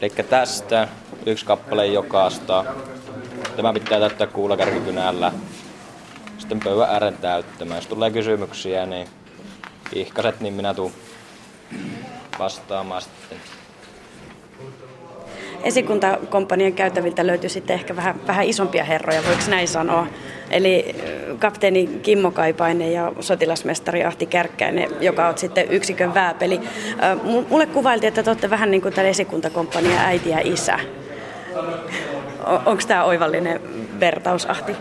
Eli 0.01 0.11
tästä 0.11 0.89
yksi 1.27 1.47
kappale 1.47 1.87
jokaista. 1.87 2.65
Tämä 3.57 3.73
pitää 3.73 4.01
täyttää 4.01 4.27
kuulakärkikynällä. 4.27 5.33
Sitten 6.39 6.61
pöydän 6.61 6.91
ääreen 6.91 7.17
täyttämään. 7.17 7.79
Jos 7.79 7.87
tulee 7.87 8.11
kysymyksiä, 8.11 8.87
niin 8.87 9.09
ihkaset, 9.93 10.41
niin 10.41 10.55
minä 10.55 10.75
tuun 10.75 10.93
vastaamaan 12.39 13.03
sitten. 13.03 13.60
Esikuntakomppanian 15.65 16.73
käytäviltä 16.73 17.27
löytyy 17.27 17.51
sitten 17.51 17.75
ehkä 17.75 17.97
vähän, 17.97 18.15
vähän 18.27 18.47
isompia 18.47 18.85
herroja, 18.85 19.23
voiko 19.27 19.43
näin 19.49 19.69
sanoa. 19.69 20.07
Eli 20.51 20.97
kapteeni 21.39 21.87
Kimmo 22.03 22.31
Kaipainen 22.31 22.93
ja 22.93 23.13
sotilasmestari 23.21 24.05
Ahti 24.05 24.27
Kärkkäinen, 24.27 24.91
joka 25.01 25.29
on 25.29 25.39
sitten 25.39 25.71
yksikön 25.71 26.15
vääpeli. 26.15 26.61
Mulle 27.49 27.67
kuvailtiin, 27.67 28.09
että 28.09 28.23
te 28.23 28.31
olette 28.31 28.51
vähän 28.51 28.71
niin 28.71 28.83
kuin 28.83 28.95
tämän 28.95 29.11
esikuntakomppanian 29.11 29.99
äiti 29.99 30.31
ja 30.31 30.39
isä. 30.45 30.79
Onko 32.67 32.83
tämä 32.89 33.05
oivallinen 33.05 33.61
vertaus, 34.01 34.47
Ahti? 34.47 34.73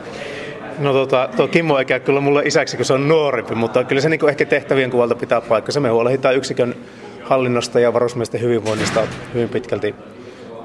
No 0.79 0.93
tota, 0.93 1.29
tuo 1.37 1.47
Kimmo 1.47 1.79
ei 1.79 1.85
käy 1.85 1.99
kyllä 1.99 2.19
mulle 2.19 2.43
isäksi, 2.43 2.77
kun 2.77 2.85
se 2.85 2.93
on 2.93 3.07
nuorempi, 3.07 3.55
mutta 3.55 3.83
kyllä 3.83 4.01
se 4.01 4.09
niin 4.09 4.29
ehkä 4.29 4.45
tehtävien 4.45 4.91
kuvalta 4.91 5.15
pitää 5.15 5.41
paikkansa. 5.41 5.79
Me 5.79 5.89
huolehditaan 5.89 6.35
yksikön 6.35 6.75
hallinnosta 7.23 7.79
ja 7.79 7.93
varusmiesten 7.93 8.41
hyvinvoinnista 8.41 9.07
hyvin 9.33 9.49
pitkälti. 9.49 9.95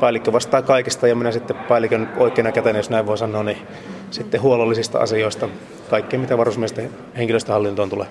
Päällikkö 0.05 0.33
vastaa 0.33 0.63
kaikesta 0.63 1.09
ja 1.09 1.15
minä 1.17 1.33
sitten 1.33 1.57
päällikön 1.57 2.09
oikeana 2.17 2.53
kätenä, 2.53 2.79
jos 2.79 2.91
näin 2.91 3.07
voi 3.07 3.19
sanoa, 3.19 3.43
niin 3.43 3.59
sitten 4.11 4.43
huolellisista 4.43 4.99
asioista, 4.99 5.49
kaikkea 5.91 6.21
mitä 6.21 6.39
varusmiesten 6.39 6.91
henkilöstöhallintoon 7.17 7.91
tulee. 7.91 8.07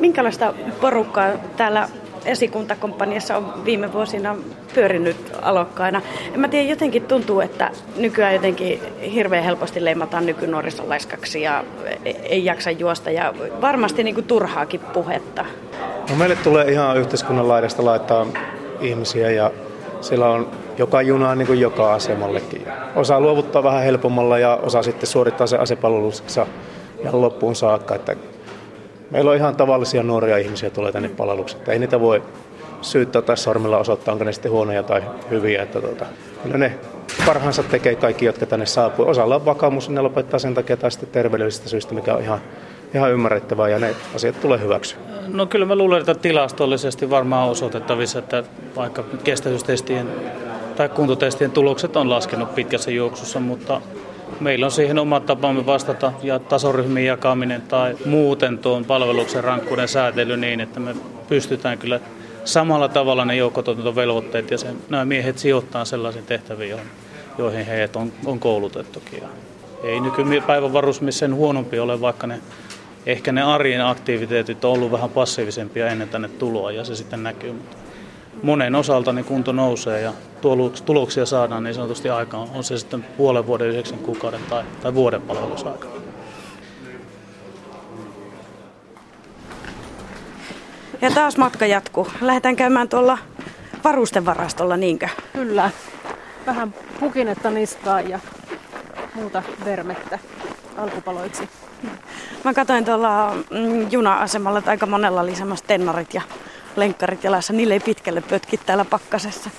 Minkälaista 0.00 0.54
porukkaa 0.80 1.30
täällä 1.56 1.88
esikuntakomppaniassa 2.24 3.36
on 3.36 3.64
viime 3.64 3.92
vuosina 3.92 4.36
pyörinyt 4.74 5.16
alokkaina. 5.42 6.02
En 6.34 6.40
mä 6.40 6.48
tiedä, 6.48 6.70
jotenkin 6.70 7.02
tuntuu, 7.02 7.40
että 7.40 7.70
nykyään 7.96 8.34
jotenkin 8.34 8.80
hirveän 9.14 9.44
helposti 9.44 9.84
leimataan 9.84 10.26
nykynuorison 10.26 10.88
laiskaksi 10.88 11.42
ja 11.42 11.64
ei 12.04 12.44
jaksa 12.44 12.70
juosta 12.70 13.10
ja 13.10 13.34
varmasti 13.60 14.04
niin 14.04 14.14
kuin 14.14 14.26
turhaakin 14.26 14.80
puhetta. 14.80 15.44
No 16.10 16.16
meille 16.16 16.36
tulee 16.36 16.70
ihan 16.70 16.96
yhteiskunnan 16.96 17.48
laidasta 17.48 17.84
laittaa 17.84 18.26
ihmisiä 18.80 19.30
ja 19.30 19.50
siellä 20.00 20.28
on 20.28 20.63
joka 20.78 21.02
juna 21.02 21.34
niin 21.34 21.46
kuin 21.46 21.60
joka 21.60 21.94
asemallekin. 21.94 22.66
Osa 22.96 23.20
luovuttaa 23.20 23.62
vähän 23.62 23.82
helpommalla 23.82 24.38
ja 24.38 24.58
osa 24.62 24.82
sitten 24.82 25.06
suorittaa 25.06 25.46
se 25.46 25.56
asepalveluksessa 25.56 26.46
ihan 27.00 27.20
loppuun 27.20 27.54
saakka. 27.56 27.94
Että 27.94 28.16
meillä 29.10 29.30
on 29.30 29.36
ihan 29.36 29.56
tavallisia 29.56 30.02
nuoria 30.02 30.38
ihmisiä 30.38 30.70
tulee 30.70 30.92
tänne 30.92 31.08
palvelukseen. 31.08 31.70
Ei 31.70 31.78
niitä 31.78 32.00
voi 32.00 32.22
syyttää 32.82 33.22
tai 33.22 33.36
sormilla 33.36 33.78
osoittaa, 33.78 34.12
onko 34.12 34.24
ne 34.24 34.32
sitten 34.32 34.52
huonoja 34.52 34.82
tai 34.82 35.02
hyviä. 35.30 35.62
Että 35.62 35.80
tuota, 35.80 36.06
kyllä 36.42 36.58
ne 36.58 36.78
parhaansa 37.26 37.62
tekee 37.62 37.94
kaikki, 37.94 38.24
jotka 38.24 38.46
tänne 38.46 38.66
saapuu. 38.66 39.08
Osalla 39.08 39.34
on 39.34 39.44
vakaumus, 39.44 39.90
ne 39.90 40.00
lopettaa 40.00 40.38
sen 40.38 40.54
takia 40.54 40.76
tai 40.76 40.90
sitten 40.90 41.08
terveydellisistä 41.08 41.68
syistä, 41.68 41.94
mikä 41.94 42.14
on 42.14 42.22
ihan, 42.22 42.40
ihan 42.94 43.12
ymmärrettävää 43.12 43.68
ja 43.68 43.78
ne 43.78 43.94
asiat 44.14 44.40
tulee 44.40 44.60
hyväksyä. 44.60 44.98
No 45.28 45.46
kyllä 45.46 45.66
mä 45.66 45.76
luulen, 45.76 46.00
että 46.00 46.14
tilastollisesti 46.14 47.10
varmaan 47.10 47.48
osoitettavissa, 47.48 48.18
että 48.18 48.44
vaikka 48.76 49.04
kestävyystestien 49.24 50.08
tai 50.76 50.88
kuntotestien 50.88 51.50
tulokset 51.50 51.96
on 51.96 52.10
laskenut 52.10 52.54
pitkässä 52.54 52.90
juoksussa, 52.90 53.40
mutta 53.40 53.80
meillä 54.40 54.66
on 54.66 54.72
siihen 54.72 54.98
oma 54.98 55.20
tapamme 55.20 55.66
vastata 55.66 56.12
ja 56.22 56.38
tasoryhmien 56.38 57.06
jakaminen 57.06 57.62
tai 57.62 57.96
muuten 58.06 58.58
tuon 58.58 58.84
palveluksen 58.84 59.44
rankkuuden 59.44 59.88
säätely 59.88 60.36
niin, 60.36 60.60
että 60.60 60.80
me 60.80 60.94
pystytään 61.28 61.78
kyllä 61.78 62.00
samalla 62.44 62.88
tavalla 62.88 63.24
ne 63.24 63.36
joukkotuotantovelvoitteet 63.36 64.50
ja 64.50 64.58
sen, 64.58 64.76
nämä 64.88 65.04
miehet 65.04 65.38
sijoittaa 65.38 65.84
sellaisiin 65.84 66.26
tehtäviin, 66.26 66.76
joihin 67.38 67.66
heidät 67.66 67.96
on, 67.96 68.12
on 68.26 68.40
koulutettukin. 68.40 69.18
Ja 69.22 69.28
ei 69.84 70.00
nykypäivän 70.00 70.72
varusmies 70.72 71.18
sen 71.18 71.34
huonompi 71.34 71.78
ole, 71.78 72.00
vaikka 72.00 72.26
ne, 72.26 72.40
ehkä 73.06 73.32
ne 73.32 73.42
arjen 73.42 73.86
aktiviteetit 73.86 74.64
on 74.64 74.72
ollut 74.72 74.92
vähän 74.92 75.10
passiivisempia 75.10 75.86
ennen 75.86 76.08
tänne 76.08 76.28
tuloa 76.28 76.72
ja 76.72 76.84
se 76.84 76.96
sitten 76.96 77.22
näkyy. 77.22 77.52
Mutta 77.52 77.76
monen 78.42 78.74
osalta 78.74 79.12
niin 79.12 79.24
kunto 79.24 79.52
nousee 79.52 80.00
ja 80.00 80.12
tuloksia 80.84 81.26
saadaan 81.26 81.64
niin 81.64 81.74
sanotusti 81.74 82.10
aikaan, 82.10 82.48
on 82.54 82.64
se 82.64 82.78
sitten 82.78 83.04
puolen 83.16 83.46
vuoden, 83.46 83.68
yhdeksän 83.68 83.98
kuukauden 83.98 84.40
tai, 84.50 84.64
tai 84.82 84.94
vuoden 84.94 85.22
palvelusaika. 85.22 85.88
Ja 91.02 91.10
taas 91.10 91.36
matka 91.36 91.66
jatkuu. 91.66 92.08
Lähdetään 92.20 92.56
käymään 92.56 92.88
tuolla 92.88 93.18
varustevarastolla, 93.84 94.76
niinkö? 94.76 95.08
Kyllä. 95.32 95.70
Vähän 96.46 96.74
pukinetta 97.00 97.50
niskaan 97.50 98.08
ja 98.08 98.20
muuta 99.14 99.42
vermettä 99.64 100.18
alkupaloiksi. 100.76 101.48
Mä 102.44 102.54
katsoin 102.54 102.84
tuolla 102.84 103.34
mm, 103.34 103.90
juna-asemalla, 103.90 104.58
että 104.58 104.70
aika 104.70 104.86
monella 104.86 105.20
oli 105.20 105.36
semmoista 105.36 105.66
tennarit 105.66 106.14
ja 106.14 106.22
lenkkarit 106.76 107.24
jalassa. 107.24 107.52
Niille 107.52 107.74
ei 107.74 107.80
pitkälle 107.80 108.20
pötki 108.20 108.56
täällä 108.56 108.84
pakkasessa. 108.84 109.50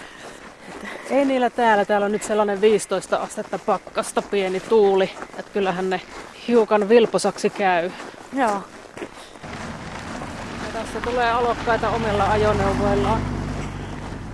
Ei 1.09 1.25
niillä 1.25 1.49
täällä. 1.49 1.85
Täällä 1.85 2.05
on 2.05 2.11
nyt 2.11 2.23
sellainen 2.23 2.61
15 2.61 3.17
astetta 3.17 3.59
pakkasta, 3.59 4.21
pieni 4.21 4.59
tuuli. 4.59 5.11
Että 5.39 5.51
kyllähän 5.53 5.89
ne 5.89 6.01
hiukan 6.47 6.89
vilposaksi 6.89 7.49
käy. 7.49 7.91
Joo. 8.33 8.63
Ja 10.65 10.71
tässä 10.73 11.01
tulee 11.01 11.31
alokkaita 11.31 11.89
omilla 11.89 12.31
ajoneuvoillaan. 12.31 13.21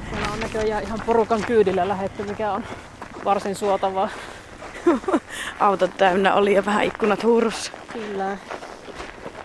Siellä 0.09 0.33
on 0.33 0.39
näköjään 0.39 0.83
ihan 0.83 0.99
porukan 1.05 1.41
kyydillä 1.47 1.87
lähetty, 1.87 2.23
mikä 2.23 2.51
on 2.51 2.63
varsin 3.25 3.55
suotavaa. 3.55 4.09
Autot 5.59 5.97
täynnä 5.97 6.33
oli 6.33 6.53
ja 6.53 6.65
vähän 6.65 6.83
ikkunat 6.83 7.23
huurussa. 7.23 7.71
Kyllä. 7.93 8.37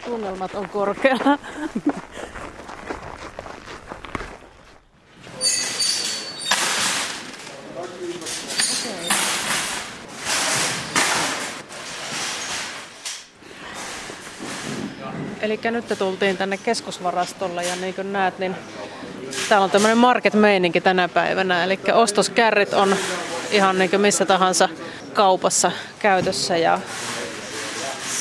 Tunnelmat 0.04 0.54
on 0.54 0.68
korkealla. 0.68 1.38
Eli 15.46 15.60
nyt 15.70 15.98
tultiin 15.98 16.36
tänne 16.36 16.56
keskusvarastolla 16.56 17.62
ja 17.62 17.76
niin 17.76 17.94
kuin 17.94 18.12
näet, 18.12 18.38
niin 18.38 18.56
täällä 19.48 19.64
on 19.64 19.70
tämmöinen 19.70 19.98
market-meininki 19.98 20.80
tänä 20.80 21.08
päivänä. 21.08 21.64
Eli 21.64 21.78
ostoskärrit 21.92 22.74
on 22.74 22.96
ihan 23.50 23.78
niin 23.78 23.90
kuin 23.90 24.00
missä 24.00 24.26
tahansa 24.26 24.68
kaupassa 25.14 25.72
käytössä 25.98 26.56
ja 26.56 26.80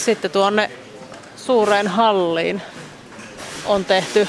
sitten 0.05 0.31
tuonne 0.31 0.71
suureen 1.35 1.88
halliin 1.88 2.61
on 3.65 3.85
tehty 3.85 4.27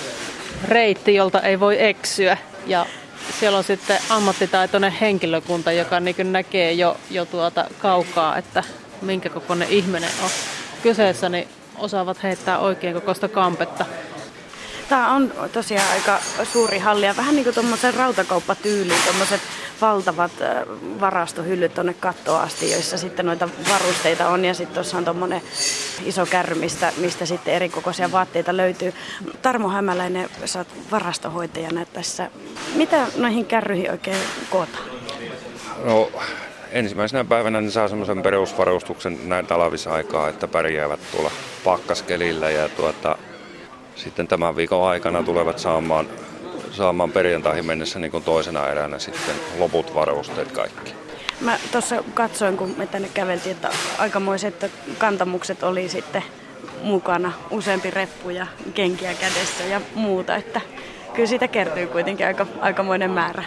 reitti, 0.68 1.14
jolta 1.14 1.40
ei 1.40 1.61
voi 1.61 1.85
eksyä 1.85 2.37
ja 2.66 2.87
siellä 3.40 3.59
on 3.59 3.64
sitten 3.64 3.98
ammattitaitoinen 4.09 4.92
henkilökunta, 4.92 5.72
joka 5.72 6.00
niin 6.00 6.32
näkee 6.32 6.72
jo, 6.72 6.96
jo 7.11 7.24
tuota 7.24 7.64
kaukaa, 7.78 8.37
että 8.37 8.64
minkä 9.02 9.28
kokoinen 9.28 9.68
ihminen 9.68 10.11
on 10.24 10.30
kyseessä, 10.82 11.28
niin 11.28 11.48
osaavat 11.79 12.23
heittää 12.23 12.59
oikein 12.59 12.95
kokoista 12.95 13.29
kampetta. 13.29 13.85
Tämä 14.89 15.15
on 15.15 15.33
tosiaan 15.53 15.93
aika 15.93 16.19
suuri 16.53 16.79
halli 16.79 17.07
ja 17.07 17.17
vähän 17.17 17.35
niin 17.35 17.45
kuin 17.45 17.55
tuommoisen 17.55 17.95
rautakauppatyyliin, 17.95 19.01
tuommoiset 19.05 19.41
valtavat 19.81 20.33
varastohyllyt 21.01 21.75
tuonne 21.75 21.95
kattoon 21.95 22.41
asti, 22.41 22.71
joissa 22.71 22.99
sitten 22.99 23.27
noita 23.27 23.49
varusteita 23.73 24.29
on 24.29 24.45
ja 24.45 24.55
sitten 24.55 24.75
tuossa 24.75 24.97
on 24.97 25.05
tuommoinen 25.05 25.43
iso 26.05 26.27
kärry, 26.27 26.55
mistä, 26.55 26.93
mistä 26.97 27.27
sitten 27.27 27.55
eri 27.55 27.69
kokoisia 27.69 28.12
vaatteita 28.12 28.57
löytyy. 28.57 28.95
Tarmo 29.43 29.69
Hämäläinen, 29.69 30.31
sä 30.45 30.59
oot 30.59 30.69
varastohoitajana 30.91 31.85
tässä. 31.85 32.31
Mitä 32.75 33.07
noihin 33.17 33.47
kärryihin 33.47 33.91
oikein 33.91 34.23
kootaan? 34.51 34.85
No 35.85 36.11
ensimmäisenä 36.72 37.24
päivänä 37.24 37.61
ne 37.61 37.70
saa 37.70 37.88
semmoisen 37.88 38.22
perusvarustuksen 38.22 39.29
näin 39.29 39.46
talvisaikaa, 39.46 40.29
että 40.29 40.48
pärjäävät 40.48 41.00
tuolla 41.12 41.31
pakkaskelillä 41.64 42.50
ja 42.50 42.68
tuota, 42.68 43.18
sitten 43.96 44.29
tämän 44.29 44.57
viikon 44.57 44.88
aikana 44.88 45.22
tulevat 45.22 45.59
saamaan, 45.59 46.07
saamaan 46.70 47.12
perjantaihin 47.12 47.66
mennessä 47.66 47.98
niin 47.98 48.22
toisena 48.24 48.68
eränä 48.68 48.98
sitten 48.98 49.35
loput 49.59 49.94
varusteet 49.94 50.52
kaikki. 50.52 50.94
Mä 51.40 51.59
tuossa 51.72 52.05
katsoin, 52.14 52.57
kun 52.57 52.74
me 52.76 52.87
tänne 52.87 53.09
käveltiin, 53.14 53.55
että 53.55 53.70
aikamoiset 53.98 54.70
kantamukset 54.98 55.62
oli 55.62 55.88
sitten 55.88 56.22
mukana, 56.83 57.33
useampi 57.50 57.90
reppu 57.90 58.31
ja 58.31 58.46
kenkiä 58.74 59.14
kädessä 59.14 59.64
ja 59.64 59.81
muuta, 59.94 60.37
että 60.37 60.61
kyllä 61.14 61.29
siitä 61.29 61.48
kertyy 61.48 61.87
kuitenkin 61.87 62.26
aika, 62.26 62.46
aikamoinen 62.61 63.11
määrä. 63.11 63.44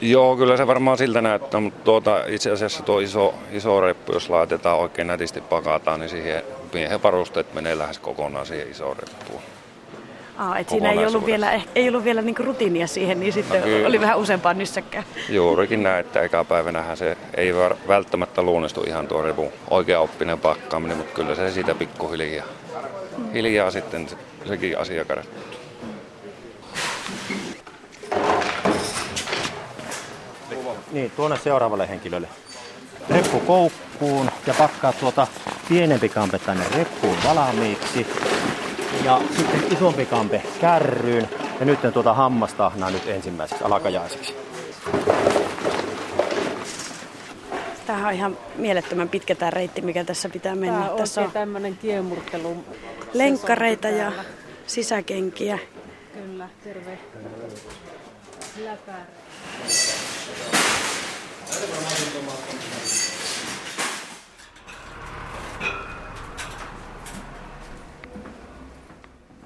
Joo, 0.00 0.36
kyllä 0.36 0.56
se 0.56 0.66
varmaan 0.66 0.98
siltä 0.98 1.20
näyttää, 1.20 1.60
mutta 1.60 1.84
tuota, 1.84 2.24
itse 2.26 2.50
asiassa 2.50 2.82
tuo 2.82 3.00
iso, 3.00 3.34
iso 3.52 3.80
reppu, 3.80 4.12
jos 4.12 4.30
laitetaan 4.30 4.78
oikein 4.78 5.08
nätisti 5.08 5.40
pakataan, 5.40 6.00
niin 6.00 6.10
siihen 6.10 6.42
miehen 6.72 7.02
varusteet 7.02 7.54
menee 7.54 7.78
lähes 7.78 7.98
kokonaan 7.98 8.46
siihen 8.46 8.70
isoon 8.70 8.96
reppuun. 8.96 9.42
Aa, 10.38 10.58
et 10.58 10.68
siinä 10.68 10.92
ei 10.92 11.06
ollut 11.06 11.26
vielä, 11.26 11.60
ei 11.74 11.88
ollut 11.88 12.04
vielä 12.04 12.22
niinku 12.22 12.42
rutiinia 12.42 12.86
siihen, 12.86 13.20
niin 13.20 13.32
sitten 13.32 13.60
no 13.60 13.86
oli 13.88 14.00
vähän 14.00 14.18
useampaa 14.18 14.54
nyssäkkää. 14.54 15.02
Juurikin 15.28 15.82
näin, 15.82 16.00
että 16.06 16.22
eka 16.22 16.44
päivänähän 16.44 16.96
se 16.96 17.16
ei 17.34 17.54
välttämättä 17.88 18.42
luonnistu 18.42 18.84
ihan 18.86 19.08
tuo 19.08 19.24
oikea 19.70 20.00
oppinen 20.00 20.38
pakkaaminen, 20.38 20.96
mutta 20.96 21.14
kyllä 21.14 21.34
se 21.34 21.50
siitä 21.50 21.74
pikkuhiljaa 21.74 22.46
hiljaa 23.34 23.70
sitten 23.70 24.06
sekin 24.44 24.78
asia 24.78 25.04
kärsittyy. 25.04 25.59
Niin, 30.92 31.10
tuonne 31.10 31.38
seuraavalle 31.38 31.88
henkilölle. 31.88 32.28
Reppu 33.10 33.40
koukkuun 33.40 34.30
ja 34.46 34.54
pakkaa 34.58 34.92
tuota 34.92 35.26
pienempi 35.68 36.08
kampe 36.08 36.38
tänne 36.38 36.64
reppuun 36.76 37.16
valmiiksi. 37.24 38.06
Ja 39.04 39.20
sitten 39.36 39.72
isompi 39.72 40.06
kampe 40.06 40.42
kärryyn. 40.60 41.28
Ja 41.60 41.66
nyt 41.66 41.78
tuota 41.92 42.14
hammastahnaa 42.14 42.90
nyt 42.90 43.06
ensimmäiseksi 43.06 43.64
alakajaiseksi. 43.64 44.34
Tämähän 47.86 48.08
on 48.08 48.14
ihan 48.14 48.38
mielettömän 48.56 49.08
pitkä 49.08 49.34
tämä 49.34 49.50
reitti, 49.50 49.80
mikä 49.80 50.04
tässä 50.04 50.28
pitää 50.28 50.54
mennä. 50.54 50.78
Tämä 50.78 50.90
on 50.90 50.98
tässä 50.98 51.20
on 51.20 51.32
tämmöinen 51.32 51.76
kiemurtelu. 51.76 52.64
Lenkkareita 53.12 53.88
ja 53.88 54.12
sisäkenkiä. 54.66 55.58
Kyllä, 56.12 56.48
terve. 56.64 56.98
Läpärä. 60.38 60.60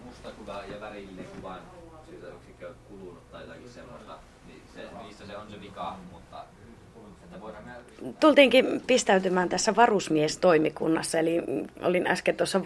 Mustakuva 0.05 0.63
ja 0.63 0.81
värillinen 0.81 1.25
kuvan 1.25 1.61
siitä 2.11 2.27
yksikkö 2.27 2.75
kulunut 2.89 3.31
tai 3.31 3.43
jotakin 3.43 3.73
semmoista, 3.73 4.19
niin 4.47 4.63
se, 4.75 4.89
niissä 5.03 5.27
se 5.27 5.37
on 5.37 5.51
se 5.51 5.61
vika, 5.61 5.97
mutta 6.13 6.44
tultiinkin 8.21 8.83
pistäytymään 8.87 9.49
tässä 9.49 9.77
varusmiestoimikunnassa, 9.77 11.19
eli 11.19 11.43
olin 11.83 12.07
äsken 12.07 12.37
tuossa 12.37 12.61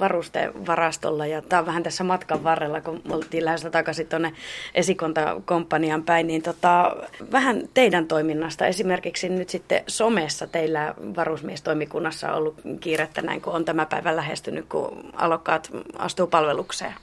varustevarastolla 0.00 1.26
ja 1.26 1.42
tämä 1.42 1.60
on 1.60 1.66
vähän 1.66 1.82
tässä 1.82 2.04
matkan 2.04 2.44
varrella, 2.44 2.80
kun 2.80 3.02
me 3.08 3.14
oltiin 3.14 3.44
lähdössä 3.44 3.70
takaisin 3.70 4.06
tuonne 4.06 4.32
esikontakomppanian 4.74 6.02
päin, 6.02 6.26
niin 6.26 6.42
tota, 6.42 6.96
vähän 7.32 7.62
teidän 7.74 8.06
toiminnasta. 8.06 8.66
Esimerkiksi 8.66 9.28
nyt 9.28 9.48
sitten 9.48 9.82
somessa 9.86 10.46
teillä 10.46 10.94
varusmiestoimikunnassa 11.16 12.30
on 12.30 12.38
ollut 12.38 12.60
kiirettä 12.80 13.22
näin, 13.22 13.40
kun 13.40 13.52
on 13.52 13.64
tämä 13.64 13.86
päivä 13.86 14.16
lähestynyt, 14.16 14.66
kun 14.68 15.10
alokkaat 15.12 15.70
astuu 15.98 16.26
palvelukseen. 16.26 16.94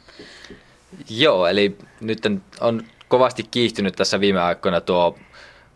Joo, 1.09 1.47
eli 1.47 1.77
nyt 2.01 2.19
on 2.61 2.83
kovasti 3.07 3.43
kiihtynyt 3.51 3.95
tässä 3.95 4.19
viime 4.19 4.41
aikoina 4.41 4.81
tuo 4.81 5.17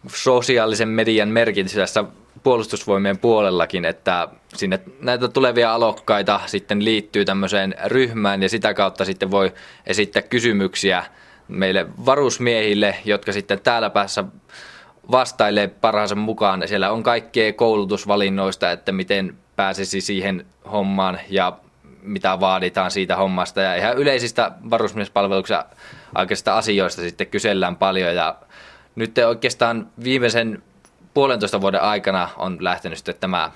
sosiaalisen 0.07 0.89
median 0.89 1.29
merkitys 1.29 1.73
tässä 1.73 2.03
puolustusvoimien 2.43 3.17
puolellakin, 3.17 3.85
että 3.85 4.27
sinne 4.55 4.79
näitä 5.01 5.27
tulevia 5.27 5.73
alokkaita 5.73 6.39
sitten 6.45 6.85
liittyy 6.85 7.25
tämmöiseen 7.25 7.75
ryhmään 7.85 8.43
ja 8.43 8.49
sitä 8.49 8.73
kautta 8.73 9.05
sitten 9.05 9.31
voi 9.31 9.53
esittää 9.87 10.21
kysymyksiä 10.21 11.03
meille 11.47 11.85
varusmiehille, 12.05 12.95
jotka 13.05 13.31
sitten 13.31 13.59
täällä 13.59 13.89
päässä 13.89 14.23
vastailee 15.11 15.67
parhaansa 15.67 16.15
mukaan. 16.15 16.67
Siellä 16.67 16.91
on 16.91 17.03
kaikkea 17.03 17.53
koulutusvalinnoista, 17.53 18.71
että 18.71 18.91
miten 18.91 19.37
pääsisi 19.55 20.01
siihen 20.01 20.45
hommaan 20.71 21.19
ja 21.29 21.57
mitä 22.01 22.39
vaaditaan 22.39 22.91
siitä 22.91 23.15
hommasta. 23.15 23.61
Ja 23.61 23.75
ihan 23.75 23.97
yleisistä 23.97 24.51
varusmiespalveluksen 24.69 25.57
aikaisista 26.15 26.57
asioista 26.57 27.01
sitten 27.01 27.27
kysellään 27.27 27.75
paljon 27.75 28.15
ja 28.15 28.35
nyt 28.95 29.17
oikeastaan 29.17 29.87
viimeisen 30.03 30.63
puolentoista 31.13 31.61
vuoden 31.61 31.81
aikana 31.81 32.29
on 32.37 32.57
lähtenyt 32.59 32.97
sitten 32.97 33.15
tämä 33.19 33.51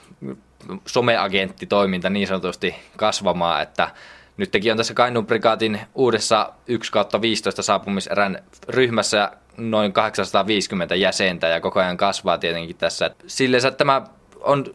someagenttitoiminta 0.86 2.10
niin 2.10 2.28
sanotusti 2.28 2.75
kasvamaan, 2.97 3.62
että 3.62 3.89
nyt 4.38 4.52
on 4.71 4.78
tässä 4.78 4.93
Kainuun 4.93 5.25
prikaatin 5.25 5.80
uudessa 5.95 6.54
1 6.67 6.91
kautta 6.91 7.21
15 7.21 7.63
saapumiserän 7.63 8.43
ryhmässä 8.67 9.32
noin 9.58 9.93
850 9.93 10.95
jäsentä 10.95 11.47
ja 11.47 11.62
koko 11.62 11.80
ajan 11.80 11.97
kasvaa 11.97 12.38
tietenkin 12.38 12.75
tässä. 12.75 13.12
Sillä 13.28 13.71
tämä 13.71 14.02
on 14.39 14.65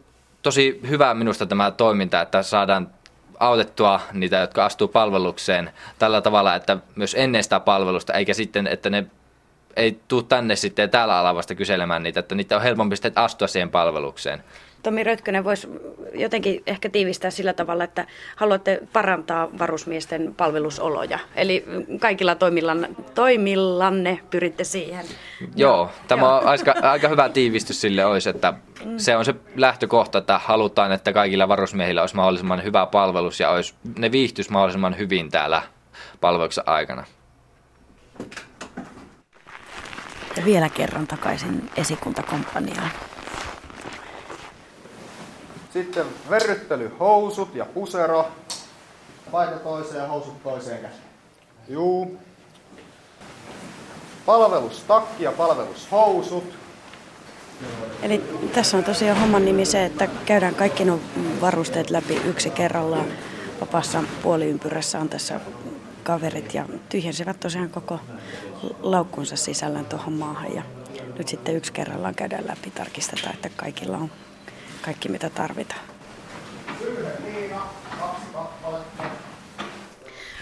tosi 0.41 0.79
hyvä 0.89 1.13
minusta 1.13 1.45
tämä 1.45 1.71
toiminta, 1.71 2.21
että 2.21 2.43
saadaan 2.43 2.89
autettua 3.39 3.99
niitä, 4.13 4.37
jotka 4.37 4.65
astuu 4.65 4.87
palvelukseen 4.87 5.71
tällä 5.99 6.21
tavalla, 6.21 6.55
että 6.55 6.77
myös 6.95 7.15
ennen 7.19 7.43
sitä 7.43 7.59
palvelusta, 7.59 8.13
eikä 8.13 8.33
sitten, 8.33 8.67
että 8.67 8.89
ne 8.89 9.05
ei 9.75 9.99
tule 10.07 10.23
tänne 10.23 10.55
sitten 10.55 10.89
täällä 10.89 11.17
alavasta 11.17 11.55
kyselemään 11.55 12.03
niitä, 12.03 12.19
että 12.19 12.35
niitä 12.35 12.55
on 12.55 12.61
helpompi 12.61 12.95
sitten 12.95 13.13
astua 13.15 13.47
siihen 13.47 13.69
palvelukseen. 13.69 14.43
Tomi 14.83 15.03
Rötkönen 15.03 15.43
voisi 15.43 15.67
jotenkin 16.13 16.63
ehkä 16.67 16.89
tiivistää 16.89 17.31
sillä 17.31 17.53
tavalla, 17.53 17.83
että 17.83 18.05
haluatte 18.35 18.81
parantaa 18.93 19.49
varusmiesten 19.59 20.35
palvelusoloja. 20.37 21.19
Eli 21.35 21.65
kaikilla 21.99 22.35
toimillanne, 22.35 22.89
toimillanne 23.15 24.19
pyritte 24.29 24.63
siihen. 24.63 25.05
Joo, 25.55 25.89
tämä 26.07 26.21
Joo. 26.21 26.37
on 26.37 26.47
aika, 26.47 26.73
aika 26.81 27.07
hyvä 27.07 27.29
tiivistys 27.29 27.81
sille 27.81 28.05
olisi, 28.05 28.29
että 28.29 28.53
mm. 28.85 28.97
se 28.97 29.17
on 29.17 29.25
se 29.25 29.35
lähtökohta, 29.55 30.17
että 30.17 30.37
halutaan, 30.37 30.91
että 30.91 31.13
kaikilla 31.13 31.47
varusmiehillä 31.47 32.01
olisi 32.01 32.15
mahdollisimman 32.15 32.63
hyvä 32.63 32.85
palvelus 32.85 33.39
ja 33.39 33.49
olisi, 33.49 33.73
ne 33.97 34.11
viihtyisi 34.11 34.51
mahdollisimman 34.51 34.97
hyvin 34.97 35.31
täällä 35.31 35.61
palveluksen 36.21 36.63
aikana. 36.67 37.03
Ja 40.35 40.45
vielä 40.45 40.69
kerran 40.69 41.07
takaisin 41.07 41.69
esikuntakomppaniaan. 41.77 42.91
Sitten 45.73 46.05
verryttelyhousut 46.29 47.55
ja 47.55 47.65
pusero. 47.65 48.27
Paita 49.31 49.59
toiseen 49.59 50.01
ja 50.01 50.07
housut 50.07 50.43
toiseen 50.43 50.81
käteen. 50.81 51.01
Juu. 51.67 52.19
Palvelustakki 54.25 55.23
ja 55.23 55.31
palvelushousut. 55.31 56.43
Eli 58.01 58.23
tässä 58.53 58.77
on 58.77 58.83
tosiaan 58.83 59.19
homman 59.19 59.45
nimi 59.45 59.65
se, 59.65 59.85
että 59.85 60.07
käydään 60.25 60.55
kaikki 60.55 60.85
nuo 60.85 60.99
varusteet 61.41 61.89
läpi 61.89 62.21
yksi 62.25 62.49
kerrallaan. 62.49 63.07
Vapaassa 63.61 64.03
puoliympyrässä 64.23 64.99
on 64.99 65.09
tässä 65.09 65.39
kaverit 66.05 66.53
ja 66.53 66.65
tyhjensivät 66.89 67.39
tosiaan 67.39 67.69
koko 67.69 67.99
laukkunsa 68.81 69.35
sisällään 69.35 69.85
tuohon 69.85 70.13
maahan. 70.13 70.55
Ja 70.55 70.61
nyt 71.17 71.27
sitten 71.27 71.55
yksi 71.55 71.73
kerrallaan 71.73 72.15
käydään 72.15 72.47
läpi, 72.47 72.71
tarkistetaan, 72.71 73.35
että 73.35 73.49
kaikilla 73.55 73.97
on 73.97 74.11
kaikki 74.81 75.09
mitä 75.09 75.29
tarvitaan. 75.29 75.81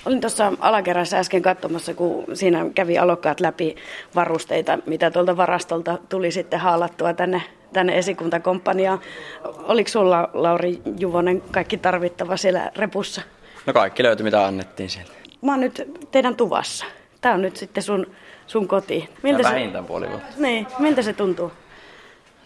Olin 0.05 0.21
tuossa 0.21 0.53
alakerrassa 0.59 1.17
äsken 1.17 1.41
katsomassa, 1.41 1.93
kun 1.93 2.25
siinä 2.33 2.65
kävi 2.75 2.97
alokkaat 2.97 3.39
läpi 3.39 3.75
varusteita, 4.15 4.79
mitä 4.85 5.11
tuolta 5.11 5.37
varastolta 5.37 5.97
tuli 6.09 6.31
sitten 6.31 6.59
haalattua 6.59 7.13
tänne, 7.13 7.41
tänne 7.73 7.97
esikuntakomppaniaan. 7.97 8.99
Oliko 9.43 9.89
sulla, 9.89 10.29
Lauri 10.33 10.81
Juvonen, 10.99 11.43
kaikki 11.51 11.77
tarvittava 11.77 12.37
siellä 12.37 12.71
repussa? 12.75 13.21
No 13.65 13.73
kaikki 13.73 14.03
löytyi, 14.03 14.23
mitä 14.23 14.45
annettiin 14.45 14.89
sieltä. 14.89 15.22
Mä 15.43 15.51
oon 15.51 15.59
nyt 15.59 15.91
teidän 16.11 16.35
tuvassa. 16.35 16.85
Tää 17.21 17.33
on 17.33 17.41
nyt 17.41 17.57
sitten 17.57 17.83
sun, 17.83 18.07
sun 18.47 18.67
koti. 18.67 19.09
Miltä 19.23 19.43
vähintään 19.43 19.83
se, 19.83 19.87
puoli 19.87 20.09
vuotta. 20.09 20.33
Niin, 20.37 20.67
miltä 20.79 21.01
se 21.01 21.13
tuntuu? 21.13 21.51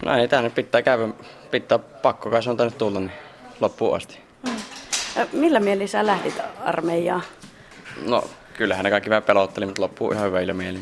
No 0.06 0.18
ei 0.18 0.28
tänne 0.28 0.50
pitää 0.50 0.82
käydä, 0.82 1.08
pitää 1.52 1.80
pakko 1.80 2.30
kai 2.30 2.44
se 2.44 2.50
on 2.50 2.58
tänne 2.58 2.74
tulla 2.78 3.00
niin 3.00 3.12
loppuun 3.60 3.96
asti. 3.96 4.20
Mm. 4.44 4.56
Millä 5.32 5.60
mieli 5.60 5.88
sä 5.88 6.06
lähdit 6.06 6.42
armeijaan? 6.66 7.24
No 8.06 8.24
kyllähän 8.58 8.84
ne 8.84 8.90
kaikki 8.90 9.10
vähän 9.10 9.24
pelotteli, 9.24 9.66
mutta 9.66 9.82
loppuu 9.82 10.12
ihan 10.12 10.26
hyvä 10.26 10.54
mielin 10.54 10.82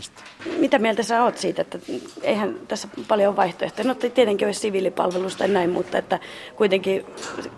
Mitä 0.58 0.80
mieltä 0.80 1.04
sä 1.04 1.24
oot 1.24 1.38
siitä, 1.38 1.62
että 1.62 1.80
eihän 2.22 2.56
tässä 2.68 2.88
paljon 3.08 3.36
vaihtoehtoja. 3.36 3.88
No 3.88 3.94
tietenkin 3.94 4.48
olisi 4.48 4.60
siviilipalvelusta 4.60 5.44
ja 5.44 5.48
näin, 5.48 5.70
mutta 5.70 5.98
että 5.98 6.20
kuitenkin 6.56 7.06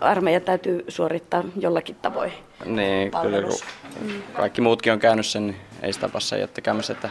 armeija 0.00 0.40
täytyy 0.40 0.84
suorittaa 0.88 1.44
jollakin 1.60 1.96
tavoin. 2.02 2.32
Niin, 2.64 3.10
kyllä 3.22 3.42
kun 3.42 3.58
mm. 4.00 4.22
kaikki 4.32 4.60
muutkin 4.60 4.92
on 4.92 4.98
käynyt 4.98 5.26
sen, 5.26 5.46
niin 5.46 5.56
ei 5.82 5.92
sitä 5.92 6.08
passa 6.08 6.36
jättäkämässä, 6.36 6.92
että 6.92 7.10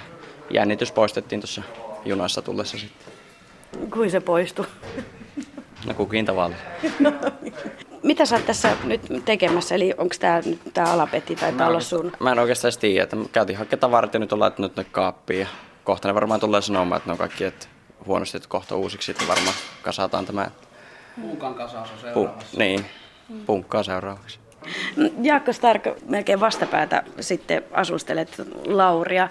jännitys 0.50 0.91
poistettiin 0.91 1.41
tuossa 1.41 1.62
junassa 2.06 2.41
tullessa 2.41 2.78
sitten. 2.78 3.13
Kuin 3.89 4.12
se 4.12 4.20
poistui? 4.20 4.65
No 5.86 5.94
kukin 5.94 6.26
tavalla. 6.26 6.56
No, 7.00 7.12
mitä 8.04 8.26
sä 8.26 8.36
oot 8.36 8.46
tässä 8.46 8.78
nyt 8.84 9.02
tekemässä? 9.26 9.76
Eli 9.76 9.94
onko 9.98 10.16
tämä 10.20 10.42
nyt 10.46 10.60
tää 10.74 10.86
alapeti 10.86 11.36
tai 11.36 11.54
talo 11.54 11.80
sun? 11.80 12.12
Mä 12.20 12.32
en 12.32 12.40
oikeastaan 12.40 12.74
tiedä, 12.80 13.04
että 13.04 13.18
käytiin 13.32 13.58
hakemaan 13.58 13.80
tavarat 13.80 14.13
ja 14.13 14.20
nyt 14.20 14.34
on 14.34 14.40
laittanut 14.40 14.76
ne 14.76 14.84
kaappiin. 14.84 15.40
Ja 15.40 15.48
kohta 15.84 16.08
ne 16.08 16.13
varmaan 16.13 16.40
tulee 16.40 16.62
sanomaan, 16.62 16.98
että 16.98 17.10
ne 17.10 17.12
on 17.12 17.18
kaikki 17.18 17.44
että 17.44 17.68
huonosti, 18.06 18.38
että 18.38 18.50
kohta 18.50 18.76
uusiksi 18.76 19.06
sitten 19.06 19.28
varmaan 19.28 19.56
kasataan 19.82 20.26
tämä. 20.26 20.52
Punkan 21.22 21.56
kasaus 21.56 21.92
on 21.92 21.98
seuraavaksi. 22.00 22.56
Pu- 22.56 22.60
niin, 22.60 22.86
punkkaa 23.46 23.84
seuraavaksi. 23.84 24.40
Jaakko 25.22 25.54
Stark, 25.54 25.84
melkein 26.10 26.40
vastapäätä 26.40 27.04
sitten 27.20 27.63
asustelet 27.72 28.42
Lauria. 28.66 29.30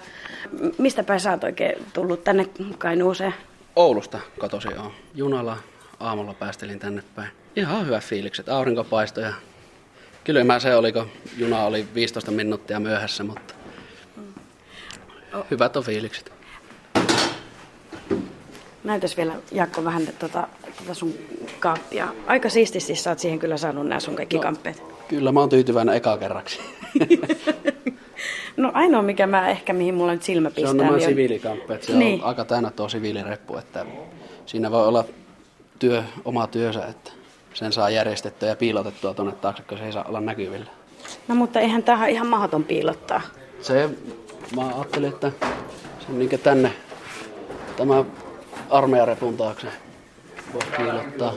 Mistä 0.77 1.03
päin 1.03 1.19
sä 1.19 1.31
oot 1.31 1.43
oikein 1.43 1.85
tullut 1.93 2.23
tänne 2.23 2.45
Kainuuseen? 2.77 3.33
Oulusta 3.75 4.19
kotoisin 4.39 4.79
on. 4.79 4.91
Junalla 5.15 5.57
aamulla 5.99 6.33
päästelin 6.33 6.79
tänne 6.79 7.03
päin. 7.15 7.29
Ihan 7.55 7.85
hyvät 7.85 8.03
fiilikset, 8.03 8.49
aurinko 8.49 8.83
paistoi 8.83 9.23
ja 9.23 9.33
kylmää 10.23 10.59
se 10.59 10.75
oli, 10.75 10.91
kun 10.91 11.09
juna 11.37 11.63
oli 11.63 11.87
15 11.95 12.31
minuuttia 12.31 12.79
myöhässä, 12.79 13.23
mutta 13.23 13.53
hyvät 15.51 15.77
on 15.77 15.83
fiilikset. 15.83 16.31
Näytäs 18.83 19.17
vielä 19.17 19.33
Jaakko 19.51 19.83
vähän 19.83 20.07
tuota, 20.19 20.47
tuota 20.77 20.93
sun 20.93 21.13
kaappia. 21.59 22.07
Aika 22.27 22.49
siististi 22.49 22.95
sä 22.95 23.09
oot 23.09 23.19
siihen 23.19 23.39
kyllä 23.39 23.57
saanut 23.57 23.87
nämä 23.87 23.99
sun 23.99 24.15
kaikki 24.15 24.35
no, 24.35 24.41
kamppeet. 24.41 24.83
Kyllä 25.07 25.31
mä 25.31 25.39
oon 25.39 25.49
tyytyväinen 25.49 25.95
eka 25.95 26.17
kerraksi. 26.17 26.59
no 28.57 28.71
ainoa 28.73 29.01
mikä 29.01 29.27
mä 29.27 29.49
ehkä 29.49 29.73
mihin 29.73 29.95
mulla 29.95 30.13
nyt 30.13 30.23
silmä 30.23 30.49
pistää. 30.49 30.65
Se 30.65 30.69
on 30.69 30.77
nämä 30.77 30.97
niin 30.97 31.09
siviilikamppeet. 31.09 31.83
Se 31.83 31.93
niin. 31.93 32.21
on 32.21 32.27
aika 32.27 32.45
täynnä 32.45 32.71
tuo 32.71 32.89
siviilireppu, 32.89 33.57
että 33.57 33.85
siinä 34.45 34.71
voi 34.71 34.87
olla 34.87 35.05
työ, 35.79 36.03
oma 36.25 36.47
työnsä, 36.47 36.85
että 36.85 37.11
sen 37.53 37.73
saa 37.73 37.89
järjestettyä 37.89 38.49
ja 38.49 38.55
piilotettua 38.55 39.13
tuonne 39.13 39.33
taakse, 39.33 39.63
kun 39.63 39.77
se 39.77 39.85
ei 39.85 39.91
saa 39.91 40.03
olla 40.03 40.21
näkyvillä. 40.21 40.69
No 41.27 41.35
mutta 41.35 41.59
eihän 41.59 41.83
tähän 41.83 42.09
ihan 42.09 42.27
mahdoton 42.27 42.63
piilottaa. 42.63 43.21
Se, 43.61 43.89
mä 44.55 44.67
ajattelin, 44.67 45.09
että 45.09 45.31
se 45.99 46.05
on 46.09 46.19
niin 46.19 46.39
tänne 46.43 46.71
tämä 47.77 48.05
armeijarepun 48.69 49.37
taakse 49.37 49.67
voi 50.53 50.61
piilottaa. 50.77 51.33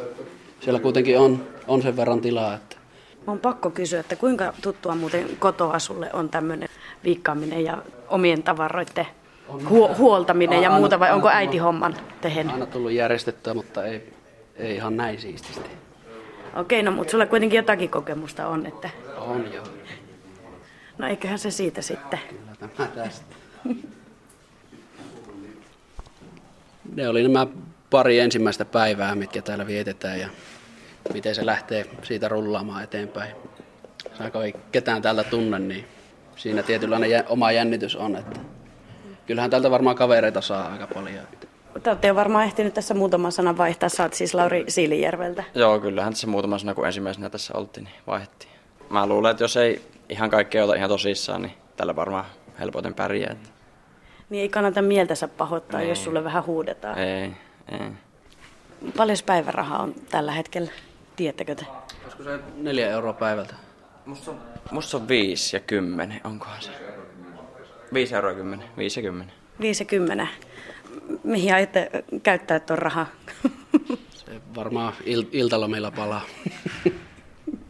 Siellä 0.60 0.80
kuitenkin 0.80 1.18
on, 1.18 1.46
on 1.68 1.82
sen 1.82 1.96
verran 1.96 2.20
tilaa, 2.20 2.54
että 2.54 2.76
on 3.26 3.38
pakko 3.38 3.70
kysyä, 3.70 4.00
että 4.00 4.16
kuinka 4.16 4.52
tuttua 4.62 4.94
muuten 4.94 5.28
kotoa 5.38 5.78
sulle 5.78 6.10
on 6.12 6.28
tämmöinen 6.28 6.68
viikkaaminen 7.04 7.64
ja 7.64 7.78
omien 8.08 8.42
tavaroiden 8.42 9.06
huo- 9.68 9.94
huoltaminen 9.98 10.62
ja 10.62 10.70
muuta 10.70 11.00
vai 11.00 11.12
onko 11.12 11.28
äiti 11.28 11.58
homman 11.58 11.96
tehnyt? 12.20 12.52
Aina 12.52 12.66
tullut 12.66 12.92
järjestettyä, 12.92 13.54
mutta 13.54 13.84
ei, 13.84 14.12
ei 14.60 14.74
ihan 14.74 14.96
näin 14.96 15.20
siististi. 15.20 15.70
Okei, 16.56 16.82
no 16.82 16.90
mutta 16.90 17.10
sulla 17.10 17.26
kuitenkin 17.26 17.56
jotakin 17.56 17.90
kokemusta 17.90 18.46
on, 18.46 18.66
että 18.66 18.90
On 19.16 19.52
jo. 19.52 19.62
no 20.98 21.06
eiköhän 21.08 21.38
se 21.38 21.50
siitä 21.50 21.82
sitten. 21.82 22.18
Tämä 22.76 22.88
tästä. 22.88 23.34
Ne 26.94 27.08
oli 27.08 27.22
nämä 27.22 27.46
pari 27.90 28.18
ensimmäistä 28.18 28.64
päivää, 28.64 29.14
mitkä 29.14 29.42
täällä 29.42 29.66
vietetään 29.66 30.20
ja 30.20 30.28
miten 31.12 31.34
se 31.34 31.46
lähtee 31.46 31.86
siitä 32.02 32.28
rullaamaan 32.28 32.84
eteenpäin. 32.84 33.34
Saako 34.18 34.42
ei 34.42 34.54
ketään 34.72 35.02
täältä 35.02 35.24
tunne, 35.24 35.58
niin 35.58 35.84
siinä 36.36 36.62
tietynlainen 36.62 37.24
oma 37.28 37.52
jännitys 37.52 37.96
on. 37.96 38.16
Että 38.16 38.40
kyllähän 39.26 39.50
täältä 39.50 39.70
varmaan 39.70 39.96
kavereita 39.96 40.40
saa 40.40 40.72
aika 40.72 40.86
paljon. 40.86 41.24
Te 41.82 41.90
olette 41.90 42.08
jo 42.08 42.14
varmaan 42.14 42.44
ehtinyt 42.44 42.74
tässä 42.74 42.94
muutaman 42.94 43.32
sanan 43.32 43.58
vaihtaa. 43.58 43.88
Sä 43.88 44.02
oot 44.02 44.14
siis 44.14 44.34
Lauri 44.34 44.64
Siilijärveltä. 44.68 45.44
Joo, 45.54 45.80
kyllähän 45.80 46.12
tässä 46.12 46.26
muutama 46.26 46.58
sana, 46.58 46.74
kun 46.74 46.86
ensimmäisenä 46.86 47.30
tässä 47.30 47.58
oltiin, 47.58 47.84
niin 47.84 47.94
vaihdettiin. 48.06 48.52
Mä 48.90 49.06
luulen, 49.06 49.30
että 49.30 49.44
jos 49.44 49.56
ei 49.56 49.82
ihan 50.08 50.30
kaikkea 50.30 50.64
ota 50.64 50.74
ihan 50.74 50.90
tosissaan, 50.90 51.42
niin 51.42 51.52
tällä 51.76 51.96
varmaan 51.96 52.24
helpoiten 52.58 52.94
pärjää. 52.94 53.32
että 53.32 53.48
Niin 54.30 54.42
ei 54.42 54.48
kannata 54.48 54.82
mieltänsä 54.82 55.28
pahoittaa, 55.28 55.80
Ei. 55.80 55.88
jos 55.88 56.04
sulle 56.04 56.24
vähän 56.24 56.46
huudetaan. 56.46 56.98
Ei, 56.98 57.30
ei. 57.72 57.90
Paljon 58.96 59.18
päiväraha 59.26 59.78
on 59.78 59.94
tällä 60.10 60.32
hetkellä? 60.32 60.70
Tiedättekö 61.16 61.54
te? 61.54 61.66
Olisiko 62.04 62.22
se 62.22 62.38
neljä 62.56 62.90
euroa 62.90 63.12
päivältä? 63.12 63.54
Musta 64.06 64.30
on, 64.30 64.40
musta 64.70 64.96
on 64.96 65.08
viisi 65.08 65.56
ja 65.56 65.60
kymmenen, 65.60 66.20
onkohan 66.24 66.62
se? 66.62 66.70
Viisi 67.92 68.14
euroa 68.14 68.34
kymmenen, 68.34 68.68
viisi 68.78 69.00
ja 69.00 69.02
kymmenen. 69.02 69.32
50. 69.60 70.26
Mihin 71.24 71.54
aiotte 71.54 71.90
käyttää 72.22 72.60
tuon 72.60 72.78
rahaa? 72.78 73.06
Se 74.14 74.40
varmaan 74.56 74.92
il- 75.04 75.28
iltalomilla 75.32 75.90
palaa. 75.90 76.22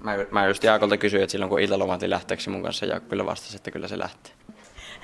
Mä, 0.01 0.17
mä 0.31 0.47
just 0.47 0.65
Jaakolta 0.65 0.97
kysyin, 0.97 1.23
että 1.23 1.33
silloin 1.33 1.51
kun 1.51 1.61
iltalomat, 1.61 2.01
niin 2.01 2.11
lähteekö 2.11 2.51
mun 2.51 2.63
kanssa, 2.63 2.87
ja 2.87 3.01
kyllä 3.01 3.27
vastasi, 3.27 3.57
että 3.57 3.71
kyllä 3.71 3.89
se 3.89 3.99
lähtee. 3.99 4.33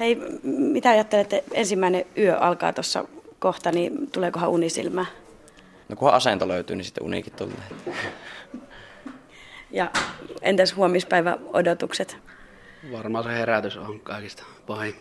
Hei, 0.01 0.19
mitä 0.43 0.91
ajattelette? 0.91 1.45
Ensimmäinen 1.53 2.05
yö 2.19 2.39
alkaa 2.39 2.73
tuossa 2.73 3.05
kohta, 3.39 3.73
niin 3.73 4.11
tuleekohan 4.11 4.51
unisilmää? 4.51 5.07
No 5.89 5.97
kunhan 5.97 6.15
asento 6.17 6.49
löytyy, 6.49 6.77
niin 6.77 6.85
sitten 6.85 7.05
uniikin 7.05 7.33
tulee. 7.33 7.95
Ja 9.71 9.91
entäs 10.43 10.77
huomispäivä 10.77 11.39
odotukset? 11.53 12.17
Varmaan 12.93 13.25
se 13.25 13.31
herätys 13.31 13.77
on 13.77 14.01
kaikista 14.01 14.43
pahin. 14.67 14.95